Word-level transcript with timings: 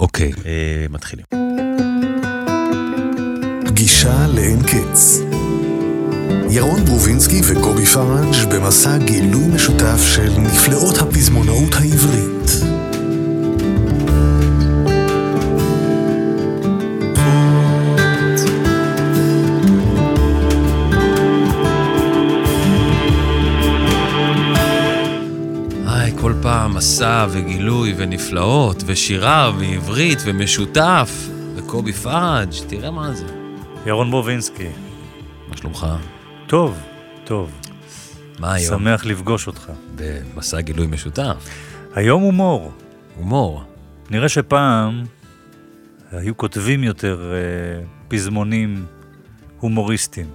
אוקיי, 0.00 0.32
אה, 0.46 0.86
מתחילים. 0.90 1.26
פגישה 3.66 4.26
לאין 4.34 4.62
קץ. 4.62 5.20
ירון 6.50 6.84
ברובינסקי 6.84 7.40
וקובי 7.48 7.86
פראג' 7.86 8.54
במסע 8.54 8.98
גילוי 8.98 9.46
משותף 9.54 10.00
של 10.14 10.30
נפלאות 10.38 10.98
הפזמונאות 10.98 11.74
העברית. 11.74 12.59
מסע 26.80 27.26
וגילוי 27.30 27.94
ונפלאות, 27.96 28.82
ושירה 28.86 29.52
ועברית 29.58 30.18
ומשותף, 30.24 31.28
וקובי 31.56 31.92
פראג', 31.92 32.48
תראה 32.68 32.90
מה 32.90 33.12
זה. 33.12 33.26
ירון 33.86 34.10
בובינסקי. 34.10 34.68
מה 35.48 35.56
שלומך? 35.56 35.86
טוב, 36.46 36.78
טוב. 37.24 37.60
מה 38.38 38.54
היום? 38.54 38.78
שמח 38.78 39.04
לפגוש 39.04 39.46
אותך. 39.46 39.72
במסע 39.96 40.60
גילוי 40.60 40.86
משותף. 40.86 41.48
היום 41.94 42.22
הומור. 42.22 42.72
הומור. 43.16 43.64
נראה 44.10 44.28
שפעם 44.28 45.04
היו 46.12 46.36
כותבים 46.36 46.84
יותר 46.84 47.32
אה, 47.32 47.84
פזמונים 48.08 48.84
הומוריסטיים. 49.58 50.26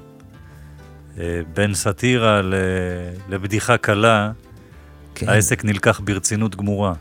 אה, 1.19 1.41
בין 1.53 1.73
סאטירה 1.73 2.41
לבדיחה 3.29 3.77
קלה, 3.77 4.31
כן. 5.15 5.29
העסק 5.29 5.65
נלקח 5.65 6.01
ברצינות 6.03 6.55
גמורה. 6.55 6.93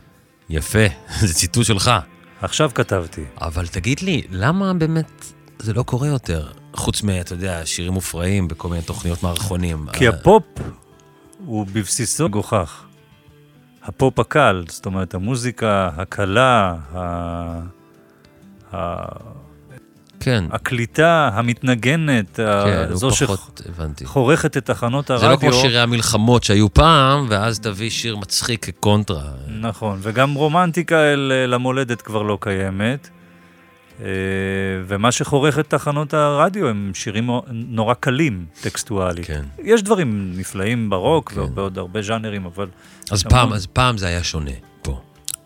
יפה, 0.49 0.85
זה 1.27 1.33
ציטוט 1.33 1.65
שלך. 1.65 1.91
עכשיו 2.41 2.71
כתבתי. 2.73 3.23
אבל 3.41 3.67
תגיד 3.67 3.99
לי, 3.99 4.21
למה 4.29 4.73
באמת 4.73 5.25
זה 5.59 5.73
לא 5.73 5.83
קורה 5.83 6.07
יותר? 6.07 6.47
חוץ 6.73 7.03
מ, 7.03 7.09
אתה 7.09 7.33
יודע, 7.33 7.65
שירים 7.65 7.93
מופרעים 7.93 8.47
בכל 8.47 8.69
מיני 8.69 8.81
תוכניות 8.81 9.23
מערכונים. 9.23 9.85
כי 9.93 10.07
אה, 10.07 10.13
הפופ 10.13 10.43
הוא 11.45 11.67
בבסיסו 11.73 12.27
מגוחך. 12.27 12.83
הפופ 13.83 14.19
הקל, 14.19 14.63
זאת 14.69 14.85
אומרת, 14.85 15.13
המוזיקה 15.13 15.89
הקלה, 15.97 16.75
ה... 16.93 16.99
ה... 18.73 19.05
כן, 20.25 20.43
הקליטה, 20.51 21.29
המתנגנת, 21.33 22.35
כן, 22.35 22.87
זו. 22.93 23.09
שחורכת 23.11 24.57
את 24.57 24.65
תחנות 24.65 25.07
זה 25.07 25.13
לא 25.13 25.19
הרדיו. 25.19 25.39
כמו 25.51 25.53
שירי 25.61 25.79
המלחמות 25.79 26.43
שהיו 26.43 26.73
פעם, 26.73 27.25
ואז 27.29 27.59
תביא 27.59 27.89
שיר 27.89 28.15
מצחיק 28.15 28.65
כקונטרה. 28.65 29.23
נכון, 29.59 29.99
וגם 30.01 30.33
רומנטיקה 30.33 30.95
אל 31.13 31.31
למולדת 31.47 32.01
כבר 32.01 32.21
לא 32.21 32.37
קיימת. 32.41 33.09
אה, 34.01 34.05
ומה 34.87 35.11
שחורך 35.11 35.59
את 35.59 35.69
תחנות 35.69 36.13
הרדיו 36.13 36.67
הם 36.67 36.91
שירים 36.93 37.29
נורא 37.51 37.93
קלים 37.93 38.45
טקסטואלית. 38.61 39.25
כן. 39.25 39.41
יש 39.63 39.83
דברים 39.83 40.33
נפלאים 40.35 40.89
ברוק 40.89 41.31
כן. 41.31 41.39
ובעוד 41.39 41.77
הרבה 41.77 42.01
ז'אנרים, 42.01 42.45
אבל 42.45 42.67
אז 43.11 43.19
שם- 43.19 43.29
פעם, 43.29 43.53
אז 43.53 43.65
פעם 43.65 43.97
זה 43.97 44.07
היה 44.07 44.23
שונה 44.23 44.51
פה. 44.81 44.99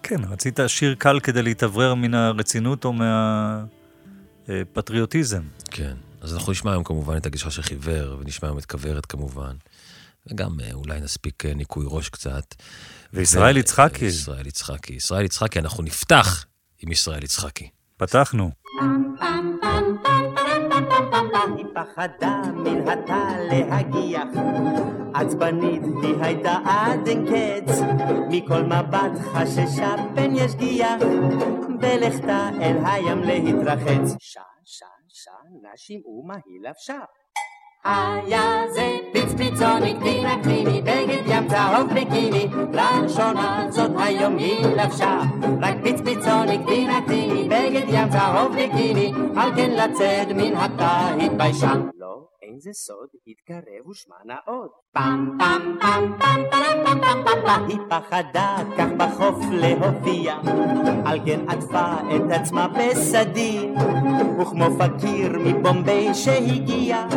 כן, 0.03 0.19
רצית 0.31 0.59
שיר 0.67 0.95
קל 0.97 1.19
כדי 1.19 1.41
להתאוורר 1.43 1.93
מן 1.93 2.13
הרצינות 2.13 2.85
או 2.85 2.93
מהפטריוטיזם. 4.49 5.41
כן. 5.71 5.93
אז 6.21 6.33
אנחנו 6.33 6.51
נשמע 6.51 6.71
היום 6.71 6.83
כמובן 6.83 7.17
את 7.17 7.25
הגישה 7.25 7.51
של 7.51 7.61
חיוור, 7.61 8.17
ונשמע 8.19 8.49
היום 8.49 8.57
את 8.57 8.65
כוורת 8.65 9.05
כמובן. 9.05 9.55
וגם 10.27 10.59
אה, 10.59 10.73
אולי 10.73 10.99
נספיק 11.01 11.45
אה, 11.45 11.53
ניקוי 11.53 11.85
ראש 11.87 12.09
קצת. 12.09 12.55
וישראל 13.13 13.55
ו- 13.55 13.59
יצחקי. 13.59 14.05
ישראל 14.05 14.47
יצחקי. 14.47 14.93
ישראל 14.93 15.25
יצחקי, 15.25 15.59
אנחנו 15.59 15.83
נפתח 15.83 16.45
עם 16.81 16.91
ישראל 16.91 17.23
יצחקי. 17.23 17.69
פתחנו. 17.97 18.51
היא 21.57 21.65
פחדה 21.75 22.41
מן 22.55 22.87
הטל 22.87 23.41
להגיח, 23.51 24.27
עצבנית 25.13 25.81
היא 26.03 26.15
הייתה 26.21 26.57
עד 26.65 27.07
אין 27.07 27.25
קץ, 27.25 27.79
מכל 28.29 28.63
מבט 28.63 29.11
חששה 29.33 29.95
פן 30.15 30.35
ישגיח, 30.35 31.01
בלכתה 31.79 32.49
אל 32.61 32.77
הים 32.85 33.19
להתרחץ. 33.23 34.15
נא 34.37 34.48
שמעו 35.75 36.23
מה 36.27 36.35
היא 36.45 36.69
לבשה. 36.69 36.99
היה 37.83 38.63
זה 38.69 38.97
פצפיצוני 39.13 39.93
קטינה 39.99 40.43
קליני, 40.43 40.81
בגד 40.81 41.23
ים 41.25 41.47
צהוב 41.47 41.93
ביקיני, 41.93 42.47
לראשונה 42.73 43.67
זאת 43.69 43.91
היום 43.97 44.37
היא 44.37 44.65
לבשה. 44.65 45.19
רק 45.61 45.75
פצפיצוני 45.83 46.63
קטינה 46.63 46.99
קליני, 47.07 47.43
בגד 47.43 47.85
ים 47.89 48.09
צהוב 48.09 48.55
ביקיני, 48.55 49.13
על 49.37 49.55
כן 49.55 49.71
לצאת 49.71 50.27
מן 50.27 50.55
התא 50.55 51.15
התביישה. 51.25 51.73
לא, 51.95 52.27
אין 52.49 52.59
זה 52.59 52.73
סוד, 52.73 53.09
התקרב 53.27 53.87
ושמע 53.89 54.15
נאות. 54.25 54.71
פעם 54.91 55.37
פעם 55.39 55.77
פעם 55.81 56.19
פעם 56.19 56.43
פעם 56.51 56.83
פעם 56.83 57.01
פעם 57.01 57.23
פעם 57.25 57.45
פעם 57.45 57.67
היא 57.67 57.79
פחדה 57.89 58.57
כך 58.77 58.87
בחוף 58.97 59.37
להופיע, 59.51 60.35
על 61.05 61.19
כן 61.25 61.49
עטפה 61.49 61.93
את 62.15 62.31
עצמה 62.31 62.67
בסדין, 62.67 63.75
וכמו 64.41 64.65
פקיר 64.79 65.31
מבומביי 65.45 66.13
שהגיע, 66.13 67.07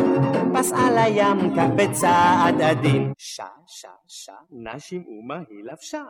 פסעה 0.53 0.91
לים 0.91 1.55
כך 1.57 1.67
בצעד 1.75 2.61
עדין. 2.61 3.13
שע, 3.17 3.47
שע, 3.67 3.89
שע, 4.07 4.33
נא 4.51 4.79
שמעו 4.79 5.21
מה 5.27 5.37
היא 5.49 5.63
לבשה. 5.63 6.03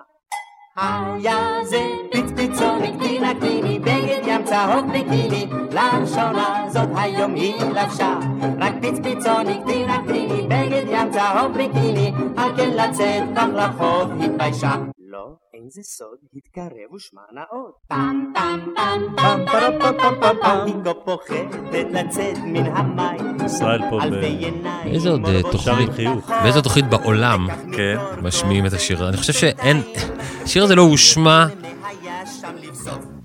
היה 0.75 1.38
זה 1.63 1.81
פצפיצוני 2.11 2.97
קטינה 2.97 3.34
קליני, 3.39 3.79
בגד 3.79 4.22
ים 4.28 4.44
צהוב 4.44 4.91
ביקיני, 4.91 5.47
לראשונה 5.72 6.66
זאת 6.69 6.89
היום 6.95 7.35
היא 7.35 7.56
לבשה. 7.56 8.19
רק 8.59 8.73
פצפיצוני 8.81 9.61
קטינה 9.63 10.03
קליני, 10.07 10.41
בגד 10.41 10.84
ים 10.88 11.11
צהוב 11.11 11.53
ביקיני, 11.53 12.11
על 12.38 12.57
כן 12.57 12.69
לצאת 12.69 13.23
כך 13.35 13.47
לרחוב 13.53 14.22
התביישה. 14.22 14.73
לא, 15.00 15.25
אין 15.53 15.69
זה 15.69 15.81
סוד, 15.84 16.17
התקרב 16.35 16.94
ושמע 16.95 17.22
נאות. 17.34 17.73
פעם 17.88 18.31
פעם 18.34 18.59
פעם 18.75 19.16
פעם 19.16 19.45
פעם 19.45 19.79
פעם 19.79 19.94
פעם 20.00 20.16
פעם 20.22 20.35
פעם 20.41 20.67
היא 20.67 20.75
כה 20.84 20.94
פוחדת 20.94 21.91
לצאת 21.91 22.38
מן 22.44 22.66
המים. 22.66 23.38
ישראל 23.45 23.81
פה 23.90 24.00
ב... 24.11 24.22
באיזה 24.84 25.09
עוד 25.09 25.25
אה, 25.25 25.41
תוכנית. 25.51 25.90
באיזה 26.44 26.61
תוכנית 26.61 26.85
בעולם 26.90 27.47
כן. 27.75 27.97
משמיעים 28.22 28.66
את 28.66 28.73
השיר? 28.73 29.09
אני 29.09 29.17
חושב 29.17 29.34
שאין, 29.34 29.81
השיר 30.44 30.64
הזה 30.64 30.76
לא 30.76 30.81
הושמע. 30.81 31.46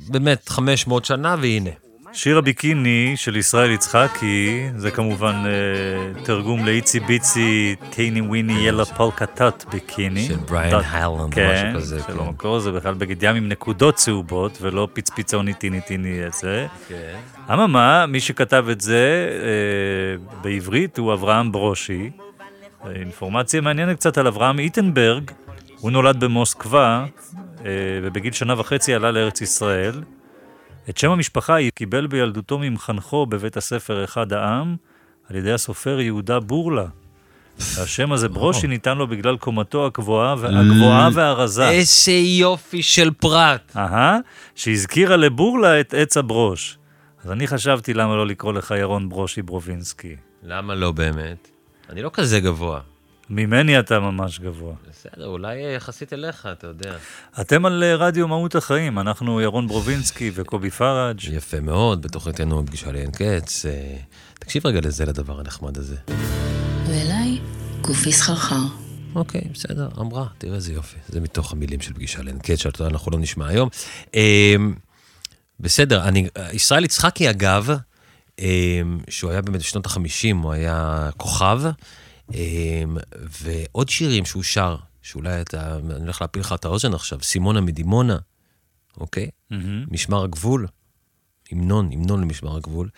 באמת 0.09 0.49
500 0.49 1.05
שנה, 1.05 1.37
והנה. 1.41 1.71
שיר 2.13 2.39
הביקיני 2.39 3.13
של 3.17 3.37
ישראל 3.37 3.71
יצחקי, 3.71 4.69
זה 4.77 4.91
כמובן 4.91 5.35
אה, 5.47 6.23
תרגום 6.25 6.65
לאיצי 6.65 7.01
ביצי 7.01 7.77
טייני 7.91 8.21
וויני 8.21 8.53
ילה 8.53 8.85
פולקה 8.85 9.27
טאט 9.27 9.65
ביקיני. 9.73 10.27
של 10.27 10.37
בריאן 10.37 10.81
היילנד, 10.93 11.35
כן, 11.35 11.53
משהו 11.53 11.81
כזה, 11.81 12.01
של 12.07 12.13
כן. 12.13 12.19
המקור 12.19 12.61
זה 12.61 12.73
בכלל 12.73 12.95
בגד 12.95 13.23
ים 13.23 13.37
עם 13.37 13.49
נקודות 13.49 13.95
צהובות, 13.95 14.59
ולא 14.61 14.89
פצפיצוני 14.93 15.55
טיני 15.55 15.81
טיני 15.81 16.21
זה. 16.33 16.67
כן. 16.89 17.17
אממה, 17.53 18.07
מי 18.07 18.21
שכתב 18.21 18.67
את 18.73 18.81
זה 18.81 19.29
אה, 19.43 20.39
בעברית 20.43 20.99
הוא 20.99 21.13
אברהם 21.13 21.53
ברושי. 21.53 22.11
אינפורמציה 22.95 23.61
מעניינת 23.61 23.97
קצת 23.97 24.19
על 24.19 24.27
אברהם 24.27 24.59
איטנברג, 24.59 25.31
הוא 25.81 25.91
נולד 25.91 26.25
במוסקבה, 26.25 27.05
אה, 27.65 27.71
ובגיל 28.03 28.33
שנה 28.33 28.61
וחצי 28.61 28.95
עלה 28.95 29.11
לארץ 29.11 29.41
ישראל. 29.41 30.03
את 30.89 30.99
שם 30.99 31.11
המשפחה 31.11 31.55
היא 31.55 31.71
קיבל 31.75 32.07
בילדותו 32.07 32.59
ממחנכו 32.59 33.27
בבית 33.27 33.57
הספר 33.57 34.05
אחד 34.05 34.33
העם, 34.33 34.77
על 35.31 35.37
ידי 35.37 35.53
הסופר 35.53 36.01
יהודה 36.01 36.41
בורלה. 36.41 36.87
השם 37.59 38.13
הזה 38.13 38.29
ברושי 38.29 38.67
ניתן 38.67 38.99
לו 38.99 39.07
בגלל 39.07 39.37
קומתו 39.37 39.87
הגבוהה, 39.87 40.33
הגבוהה 40.33 41.09
והרזה. 41.15 41.69
איזה 41.69 42.13
יופי 42.13 42.83
של 42.83 43.11
פרט. 43.11 43.73
אהה, 43.77 44.19
שהזכירה 44.55 45.17
לבורלה 45.17 45.81
את 45.81 45.95
עץ 45.95 46.17
הברוש. 46.17 46.79
אז 47.25 47.31
אני 47.31 47.47
חשבתי 47.47 47.95
למה 47.95 48.17
לא 48.17 48.27
לקרוא 48.27 48.53
לך 48.53 48.75
ירון 48.79 49.09
ברושי 49.09 49.43
ברובינסקי. 49.43 50.17
למה 50.43 50.75
לא 50.75 50.93
באמת? 50.93 51.51
אני 51.91 52.03
לא 52.03 52.11
כזה 52.13 52.41
גבוה. 52.41 52.81
ממני 53.31 53.79
אתה 53.79 54.01
ממש 54.01 54.41
גבוה. 54.41 54.75
בסדר, 54.91 55.27
אולי 55.27 55.75
יחסית 55.77 56.13
אליך, 56.13 56.49
אתה 56.53 56.67
יודע. 56.67 56.97
אתם 57.41 57.67
על 57.67 57.85
אה, 57.85 57.97
רדיו 57.97 58.29
מהות 58.29 58.55
החיים, 58.55 58.99
אנחנו 58.99 59.41
ירון 59.41 59.69
ברובינסקי 59.69 60.31
וקובי 60.35 60.71
פראג'. 60.71 61.25
יפה 61.25 61.61
מאוד, 61.61 62.03
בתוכניתנו 62.03 62.67
פגישה 62.67 62.93
לאין 62.93 63.11
קץ. 63.11 63.67
אה, 63.67 63.97
תקשיב 64.39 64.67
רגע 64.67 64.81
לזה, 64.81 65.05
לדבר 65.05 65.41
הנחמד 65.41 65.79
הזה. 65.79 65.97
ואליי 66.87 67.39
גופי 67.81 68.13
סחרחר. 68.13 68.63
אוקיי, 69.15 69.41
בסדר, 69.55 69.89
אמרה, 70.01 70.27
תראה 70.39 70.55
איזה 70.55 70.73
יופי. 70.73 70.97
זה 71.09 71.21
מתוך 71.21 71.53
המילים 71.53 71.81
של 71.81 71.95
פגישה 71.95 72.23
לאין 72.23 72.39
קץ, 72.39 72.59
שאתה 72.59 72.83
יודע, 72.83 72.93
אנחנו 72.93 73.13
לא 73.13 73.19
נשמע 73.19 73.47
היום. 73.47 73.69
אה, 74.15 74.57
בסדר, 75.61 76.09
אני, 76.09 76.29
ישראל 76.53 76.85
יצחקי, 76.85 77.31
אגב, 77.31 77.71
אה, 78.41 78.81
שהוא 79.09 79.31
היה 79.31 79.43
באמת 79.43 79.61
בשנות 79.61 79.87
ה-50, 79.87 80.37
הוא 80.43 80.53
היה 80.53 81.09
כוכב, 81.17 81.61
אה, 81.65 81.71
ועוד 83.43 83.89
שירים 83.89 84.25
שהוא 84.25 84.43
שר, 84.43 84.77
שאולי 85.03 85.41
אתה, 85.41 85.77
אני 85.77 85.95
הולך 85.95 86.23
להפיל 86.23 86.41
לך 86.43 86.53
את 86.53 86.65
האוזן 86.65 86.95
עכשיו, 86.95 87.19
סימונה 87.23 87.61
מדימונה, 87.61 88.17
אוקיי? 88.97 89.29
מהמם. 89.51 89.85
משמר 89.91 90.25
הגבול, 90.25 90.67
המנון, 91.53 91.93
המנון 91.93 92.21
למשמר 92.21 92.57
הגבול, 92.57 92.89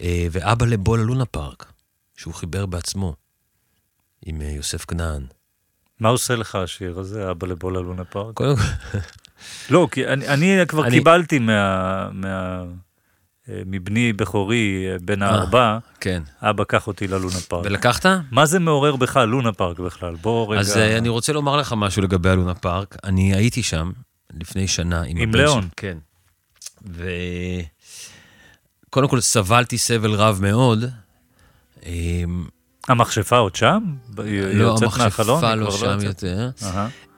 אה, 0.00 0.26
ואבא 0.30 0.66
לבוא 0.66 0.98
ללונה 0.98 1.24
פארק, 1.24 1.72
שהוא 2.16 2.34
חיבר 2.34 2.66
בעצמו, 2.66 3.14
עם 4.26 4.42
אה, 4.42 4.46
יוסף 4.50 4.84
כנען. 4.84 5.26
מה 6.00 6.08
עושה 6.08 6.36
לך 6.36 6.54
השיר 6.54 6.98
הזה, 6.98 7.30
אבא 7.30 7.46
לבולה 7.46 7.80
לונה 7.80 8.04
פארק? 8.04 8.34
קודם 8.34 8.56
כל, 8.56 8.62
לא, 9.70 9.88
כי 9.90 10.06
אני, 10.06 10.28
אני 10.28 10.66
כבר 10.68 10.84
אני- 10.86 10.96
קיבלתי 10.98 11.38
מה... 11.38 12.08
מה... 12.12 12.62
אה, 13.50 13.62
מבני 13.66 14.12
בכורי, 14.12 14.86
אה, 14.92 14.96
בן 15.02 15.22
הארבע, 15.22 15.78
כן. 16.00 16.22
אבא, 16.42 16.64
קח 16.64 16.86
אותי 16.86 17.08
ללונה 17.08 17.36
פארק. 17.48 17.66
ולקחת? 17.66 18.06
מה 18.30 18.46
זה 18.46 18.58
מעורר 18.58 18.96
בך 18.96 19.16
לונה 19.16 19.52
פארק 19.52 19.78
בכלל? 19.78 20.14
בוא 20.14 20.52
רגע... 20.52 20.60
אז 20.60 20.76
אה, 20.76 20.98
אני 20.98 21.08
רוצה 21.08 21.32
לומר 21.32 21.56
לך 21.56 21.74
משהו 21.76 22.02
לגבי 22.02 22.30
הלונה 22.30 22.54
פארק. 22.54 22.96
אני 23.04 23.34
הייתי 23.34 23.62
שם 23.62 23.92
לפני 24.40 24.68
שנה 24.68 25.02
עם 25.02 25.16
עם 25.16 25.34
ליאון. 25.34 25.60
שלי. 25.60 25.70
כן. 25.76 25.98
וקודם 28.88 29.08
כל 29.08 29.20
סבלתי 29.20 29.78
סבל 29.78 30.12
רב 30.12 30.38
מאוד. 30.42 30.84
אמ, 31.86 32.46
המכשפה 32.88 33.36
עוד 33.36 33.54
שם? 33.54 33.82
לא, 34.16 34.22
יוצאת 34.24 34.98
מהחלון? 34.98 35.44
המכשפה 35.44 35.54
לא 35.54 35.70
כבר 35.70 35.76
שם? 35.76 36.06
יותר. 36.06 36.50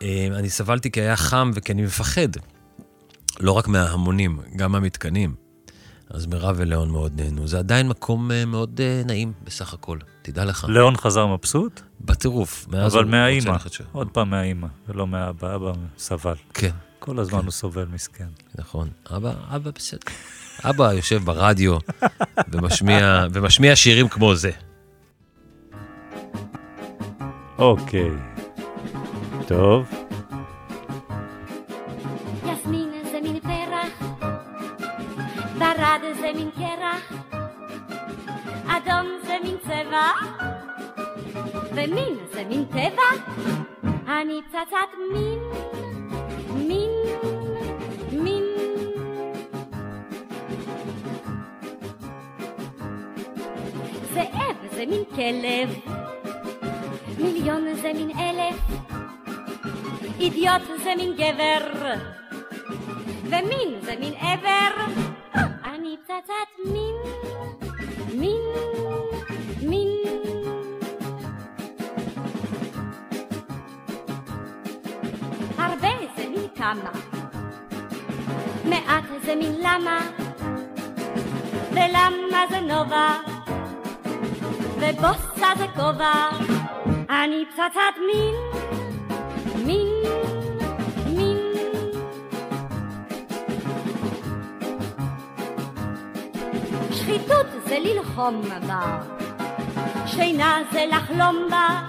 אמ, 0.03 0.07
אני 0.33 0.51
סבלתי 0.51 0.91
כי 0.91 1.01
היה 1.01 1.17
חם 1.17 1.51
וכי 1.55 1.73
אני 1.73 1.83
מפחד. 1.83 2.29
לא 3.41 3.53
רק 3.53 3.69
מההמונים, 3.69 4.39
גם 4.57 4.73
מהמתקנים. 4.73 5.48
אז 6.11 6.27
מירב 6.27 6.57
וליאון 6.59 6.91
מאוד 6.91 7.21
נהנו. 7.21 7.49
זה 7.49 7.59
עדיין 7.59 7.89
מקום 7.89 8.31
אה, 8.33 8.45
מאוד 8.45 8.81
אה, 8.81 9.03
נעים 9.07 9.33
בסך 9.45 9.75
הכל, 9.75 9.99
תדע 10.23 10.45
לך. 10.45 10.67
ליאון 10.69 10.97
חזר 10.97 11.27
מבסוט, 11.27 11.81
בטירוף. 12.01 12.67
אבל 12.87 13.05
מהאימא. 13.05 13.59
שם. 13.71 13.85
עוד 13.93 14.09
פעם 14.11 14.31
מהאימא, 14.31 14.67
ולא 14.89 15.07
מהאבא, 15.07 15.55
אבא 15.55 15.73
סבל. 15.99 16.35
כן. 16.55 16.71
כל 16.99 17.19
הזמן 17.19 17.45
הוא 17.45 17.51
סובל, 17.51 17.87
מסכן. 17.93 18.29
נכון. 18.55 18.89
אבא, 19.17 19.33
אבא 19.49 19.71
בסדר. 19.71 20.01
אבא 20.65 20.93
יושב 20.93 21.25
ברדיו 21.25 21.77
ומשמיע, 22.53 23.27
ומשמיע 23.33 23.77
שירים 23.77 24.09
כמו 24.09 24.35
זה. 24.35 24.51
אוקיי. 27.59 28.11
טוב. 29.47 30.08
זה 36.15 36.33
מין 36.35 36.51
קרח, 36.51 37.13
אדום 38.67 39.07
זה 39.27 39.37
מין 39.45 39.57
צבע, 39.63 40.11
ומין 41.71 42.17
זה 42.33 42.45
מין 42.49 42.65
טבע, 42.65 43.37
אני 44.07 44.41
פצצת 44.49 44.91
מין, 45.13 45.39
מין, 46.69 46.91
מין. 48.13 48.45
זאב 54.15 54.57
זה 54.73 54.85
מין 54.87 55.05
כלב, 55.15 55.75
מיליון 57.19 57.75
זה 57.75 57.93
מין 57.93 58.11
אלף, 58.19 58.57
אידיוט 60.21 60.63
זה 60.85 60.95
מין 60.97 61.13
גבר, 61.13 61.95
ומין 63.25 63.81
זה 63.83 63.95
מין 64.01 64.15
עבר. 64.15 64.85
אני 65.79 65.97
פצצת 66.05 66.73
מין, 66.73 66.95
מין, 68.15 68.41
מין. 69.63 69.89
הרבה 75.59 75.89
זה 76.17 76.29
מין 76.29 76.49
כמה, 76.57 76.91
מעט 78.65 79.05
זה 79.25 79.35
מין 79.37 79.55
למה, 79.59 80.01
ולמה 81.71 82.47
זה 82.51 82.61
נובה, 82.61 83.17
ובוסה 84.81 85.49
זה 85.59 85.67
כובע. 85.77 86.29
אני 87.11 87.45
פצצת 87.51 87.95
מין, 88.07 88.35
שחיתות 97.09 97.47
זה 97.67 97.79
ללחום 97.79 98.43
בה, 98.67 99.01
שינה 100.07 100.59
זה 100.73 100.85
לחלום 100.93 101.49
בה, 101.51 101.87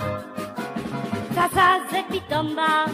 פצצה 1.30 1.68
זה 1.92 1.98
פתאום 2.10 2.56
בה, 2.56 2.86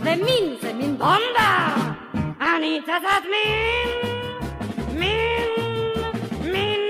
ומין 0.00 0.56
זה 0.62 0.72
מין 0.72 0.98
בומבה. 0.98 1.74
אני 2.40 2.80
פצצת 2.82 3.24
מין, 3.30 4.12
מין, 4.98 5.48
מין. 6.52 6.80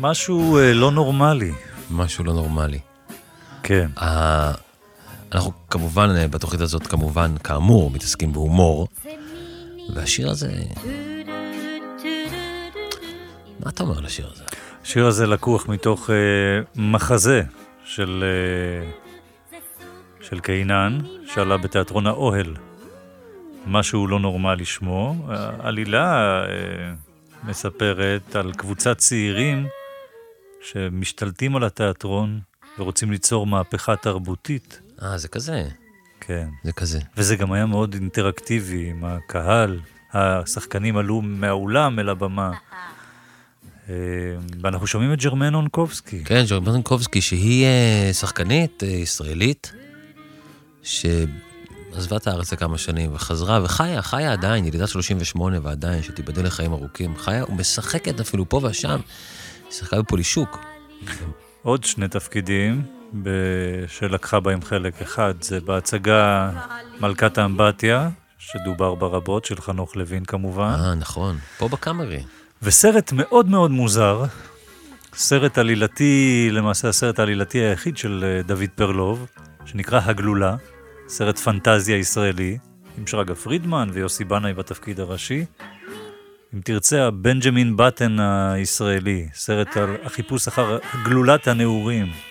משהו 0.00 0.58
אה, 0.58 0.72
לא 0.72 0.90
נורמלי. 0.90 1.52
משהו 1.90 2.24
לא 2.24 2.32
נורמלי. 2.32 2.78
כן. 3.62 3.86
אנחנו 5.32 5.52
כמובן, 5.70 6.10
אה, 6.16 6.28
בתוכנית 6.28 6.60
הזאת, 6.60 6.86
כמובן, 6.86 7.34
כאמור, 7.44 7.90
מתעסקים 7.90 8.32
בהומור, 8.32 8.88
והשיר 9.94 10.30
הזה, 10.30 10.52
מה 13.64 13.70
אתה 13.70 13.82
אומר 13.82 13.98
על 13.98 14.06
השיר 14.06 14.30
הזה? 14.32 14.44
השיר 14.82 15.06
הזה 15.06 15.26
לקוח 15.26 15.68
מתוך 15.68 16.10
אה, 16.10 16.14
מחזה 16.76 17.42
של, 17.84 18.24
אה, 18.26 18.90
של 20.20 20.40
קינן, 20.40 20.98
שעלה 21.26 21.56
בתיאטרון 21.56 22.06
האוהל. 22.06 22.56
משהו 23.66 24.06
לא 24.06 24.20
נורמלי 24.20 24.64
שמו. 24.64 25.16
העלילה 25.28 26.42
אה, 26.44 26.92
מספרת 27.44 28.36
על 28.36 28.52
קבוצת 28.52 28.98
צעירים 28.98 29.66
שמשתלטים 30.62 31.56
על 31.56 31.64
התיאטרון 31.64 32.40
ורוצים 32.78 33.10
ליצור 33.10 33.46
מהפכה 33.46 33.96
תרבותית. 33.96 34.80
אה, 35.02 35.18
זה 35.18 35.28
כזה, 35.28 35.68
כן. 36.20 36.48
זה 36.64 36.72
כזה. 36.72 37.00
וזה 37.16 37.36
גם 37.36 37.52
היה 37.52 37.66
מאוד 37.66 37.94
אינטראקטיבי 37.94 38.90
עם 38.90 39.04
הקהל. 39.04 39.80
השחקנים 40.12 40.96
עלו 40.96 41.22
מהאולם 41.22 41.98
אל 41.98 42.08
הבמה. 42.08 42.52
אה, 43.88 43.94
ואנחנו 44.60 44.86
שומעים 44.86 45.12
את 45.12 45.18
ג'רמן 45.18 45.54
אונקובסקי. 45.54 46.24
כן, 46.24 46.44
ז'רמנקובסקי, 46.44 47.20
שהיא 47.20 47.64
אה, 47.64 48.10
שחקנית 48.12 48.82
אה, 48.82 48.88
ישראלית, 48.88 49.72
שעזבה 50.82 52.16
את 52.16 52.26
הארץ 52.26 52.52
לכמה 52.52 52.78
שנים 52.78 53.14
וחזרה, 53.14 53.60
וחיה, 53.64 54.02
חיה 54.02 54.32
עדיין, 54.32 54.64
ילידת 54.64 54.88
38 54.88 55.58
ועדיין, 55.62 56.02
שתיבדל 56.02 56.46
לחיים 56.46 56.72
ארוכים. 56.72 57.16
חיה 57.16 57.44
ומשחקת 57.44 58.20
אפילו 58.20 58.48
פה 58.48 58.60
ושם. 58.62 59.00
היא 59.64 59.72
שיחקה 59.72 60.02
בפולישוק. 60.02 60.58
עוד 61.62 61.84
שני 61.84 62.08
תפקידים 62.08 62.99
ב... 63.22 63.28
שלקחה 63.86 64.40
בהם 64.40 64.62
חלק. 64.62 65.02
אחד 65.02 65.34
זה 65.40 65.60
בהצגה 65.60 66.50
מלכת 67.00 67.38
האמבטיה, 67.38 68.08
שדובר 68.38 68.94
בה 68.94 69.06
רבות, 69.06 69.44
של 69.44 69.60
חנוך 69.60 69.96
לוין 69.96 70.24
כמובן, 70.24 70.76
אה, 70.80 70.94
נכון. 70.94 71.38
פה 71.58 71.68
בקאמרי. 71.68 72.22
וסרט 72.62 73.12
מאוד 73.12 73.48
מאוד 73.48 73.70
מוזר, 73.70 74.24
סרט 75.14 75.58
עלילתי, 75.58 76.48
למעשה 76.52 76.88
הסרט 76.88 77.18
העלילתי 77.18 77.58
היחיד 77.58 77.96
של 77.96 78.24
אה, 78.24 78.42
דוד 78.42 78.70
פרלוב, 78.74 79.26
שנקרא 79.64 80.00
הגלולה, 80.04 80.56
סרט 81.08 81.38
פנטזיה 81.38 81.96
ישראלי, 81.96 82.58
עם 82.98 83.06
שרגא 83.06 83.34
פרידמן 83.34 83.90
ויוסי 83.92 84.24
בנאי 84.24 84.52
בתפקיד 84.52 85.00
הראשי. 85.00 85.44
אם 86.54 86.60
תרצה, 86.64 87.06
הבנג'מין 87.06 87.76
בטן 87.76 88.20
הישראלי, 88.20 89.28
סרט 89.34 89.76
על 89.76 89.96
החיפוש 90.04 90.48
אחר 90.48 90.78
גלולת 91.04 91.48
הנעורים. 91.48 92.29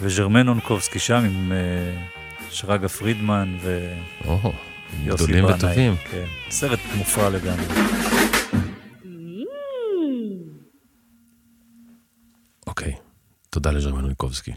וז'רמן 0.00 0.48
אונקובסקי 0.48 0.98
שם 0.98 1.24
עם 1.24 1.52
אה, 1.52 2.02
שרגא 2.50 2.88
פרידמן 2.88 3.56
ויוסי 3.62 5.24
גדולים. 5.24 5.44
וטובים. 5.44 5.96
כן, 6.10 6.24
סרט 6.50 6.78
מופרע 6.94 7.30
לגמרי. 7.30 7.64
אוקיי, 12.66 12.92
תודה 13.50 13.70
לז'רמנקובסקי. 13.70 14.52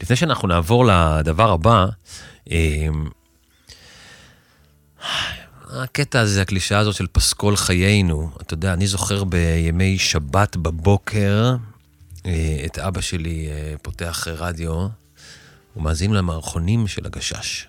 לפני 0.00 0.16
שאנחנו 0.16 0.48
נעבור 0.48 0.84
לדבר 0.86 1.50
הבא, 1.52 1.86
אמ, 2.50 3.08
הקטע 5.70 6.20
הזה, 6.20 6.42
הקלישאה 6.42 6.78
הזאת 6.78 6.94
של 6.94 7.06
פסקול 7.12 7.56
חיינו, 7.56 8.30
אתה 8.40 8.54
יודע, 8.54 8.72
אני 8.72 8.86
זוכר 8.86 9.24
בימי 9.24 9.98
שבת 9.98 10.56
בבוקר, 10.56 11.56
את 12.66 12.78
אבא 12.78 13.00
שלי 13.00 13.48
אה, 13.50 13.74
פותח 13.82 14.28
רדיו, 14.28 14.86
ומאזין 15.76 16.14
למערכונים 16.14 16.86
של 16.86 17.06
הגשש. 17.06 17.66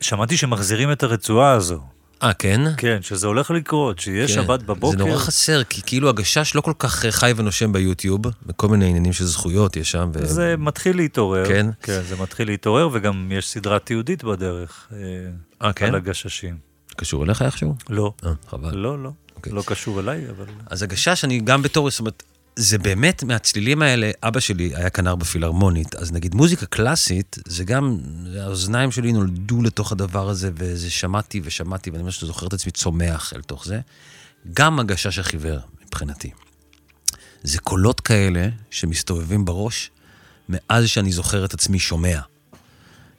שמעתי 0.00 0.36
שמחזירים 0.36 0.92
את 0.92 1.02
הרצועה 1.02 1.52
הזו. 1.52 1.80
אה, 2.22 2.32
כן? 2.32 2.60
כן, 2.76 2.98
שזה 3.02 3.26
הולך 3.26 3.50
לקרות, 3.50 3.98
שיהיה 3.98 4.26
כן. 4.26 4.32
שבת 4.32 4.62
בבוקר. 4.62 4.98
זה 4.98 5.04
נורא 5.04 5.18
חסר, 5.18 5.64
כי 5.64 5.82
כאילו 5.86 6.08
הגשש 6.08 6.54
לא 6.54 6.60
כל 6.60 6.72
כך 6.78 7.04
אה, 7.04 7.12
חי 7.12 7.32
ונושם 7.36 7.72
ביוטיוב, 7.72 8.22
בכל 8.46 8.68
מיני 8.68 8.86
עניינים 8.88 9.12
של 9.12 9.24
זכויות 9.24 9.76
יש 9.76 9.90
שם. 9.90 10.10
ו... 10.14 10.26
זה 10.26 10.54
מתחיל 10.58 10.96
להתעורר. 10.96 11.48
כן? 11.48 11.66
כן, 11.82 12.00
זה 12.08 12.16
מתחיל 12.16 12.48
להתעורר, 12.48 12.88
וגם 12.92 13.32
יש 13.32 13.48
סדרה 13.48 13.78
תיעודית 13.78 14.24
בדרך. 14.24 14.88
אה, 14.92 14.98
אה, 15.62 15.72
כן? 15.72 15.86
על 15.86 15.94
הגששים. 15.94 16.56
קשור 16.96 17.24
אליך 17.24 17.42
איכשהו? 17.42 17.74
לא. 17.90 18.12
אה, 18.26 18.32
חבל. 18.48 18.76
לא, 18.76 19.02
לא. 19.02 19.10
אוקיי. 19.36 19.52
לא 19.52 19.62
קשור 19.66 20.00
אליי, 20.00 20.30
אבל... 20.30 20.44
אז 20.66 20.82
הגשש, 20.82 21.24
אני 21.24 21.40
גם 21.40 21.62
בתור, 21.62 21.90
זאת 21.90 22.00
אומרת, 22.00 22.22
זה 22.56 22.78
באמת, 22.78 23.22
מהצלילים 23.22 23.82
האלה, 23.82 24.10
אבא 24.22 24.40
שלי 24.40 24.72
היה 24.74 24.90
כנר 24.90 25.14
בפילהרמונית, 25.14 25.94
אז 25.94 26.12
נגיד 26.12 26.34
מוזיקה 26.34 26.66
קלאסית, 26.66 27.36
זה 27.46 27.64
גם, 27.64 27.98
האוזניים 28.40 28.90
שלי 28.90 29.12
נולדו 29.12 29.62
לתוך 29.62 29.92
הדבר 29.92 30.28
הזה, 30.28 30.50
וזה 30.54 30.90
שמעתי 30.90 31.40
ושמעתי, 31.44 31.90
ואני 31.90 32.12
שאתה 32.12 32.26
זוכר 32.26 32.46
את 32.46 32.52
עצמי 32.52 32.72
צומח 32.72 33.32
אל 33.36 33.42
תוך 33.42 33.64
זה. 33.64 33.80
גם 34.54 34.80
הגשש 34.80 35.18
החיוור, 35.18 35.58
מבחינתי. 35.86 36.30
זה 37.42 37.58
קולות 37.58 38.00
כאלה 38.00 38.48
שמסתובבים 38.70 39.44
בראש, 39.44 39.90
מאז 40.48 40.88
שאני 40.88 41.12
זוכר 41.12 41.44
את 41.44 41.54
עצמי 41.54 41.78
שומע. 41.78 42.20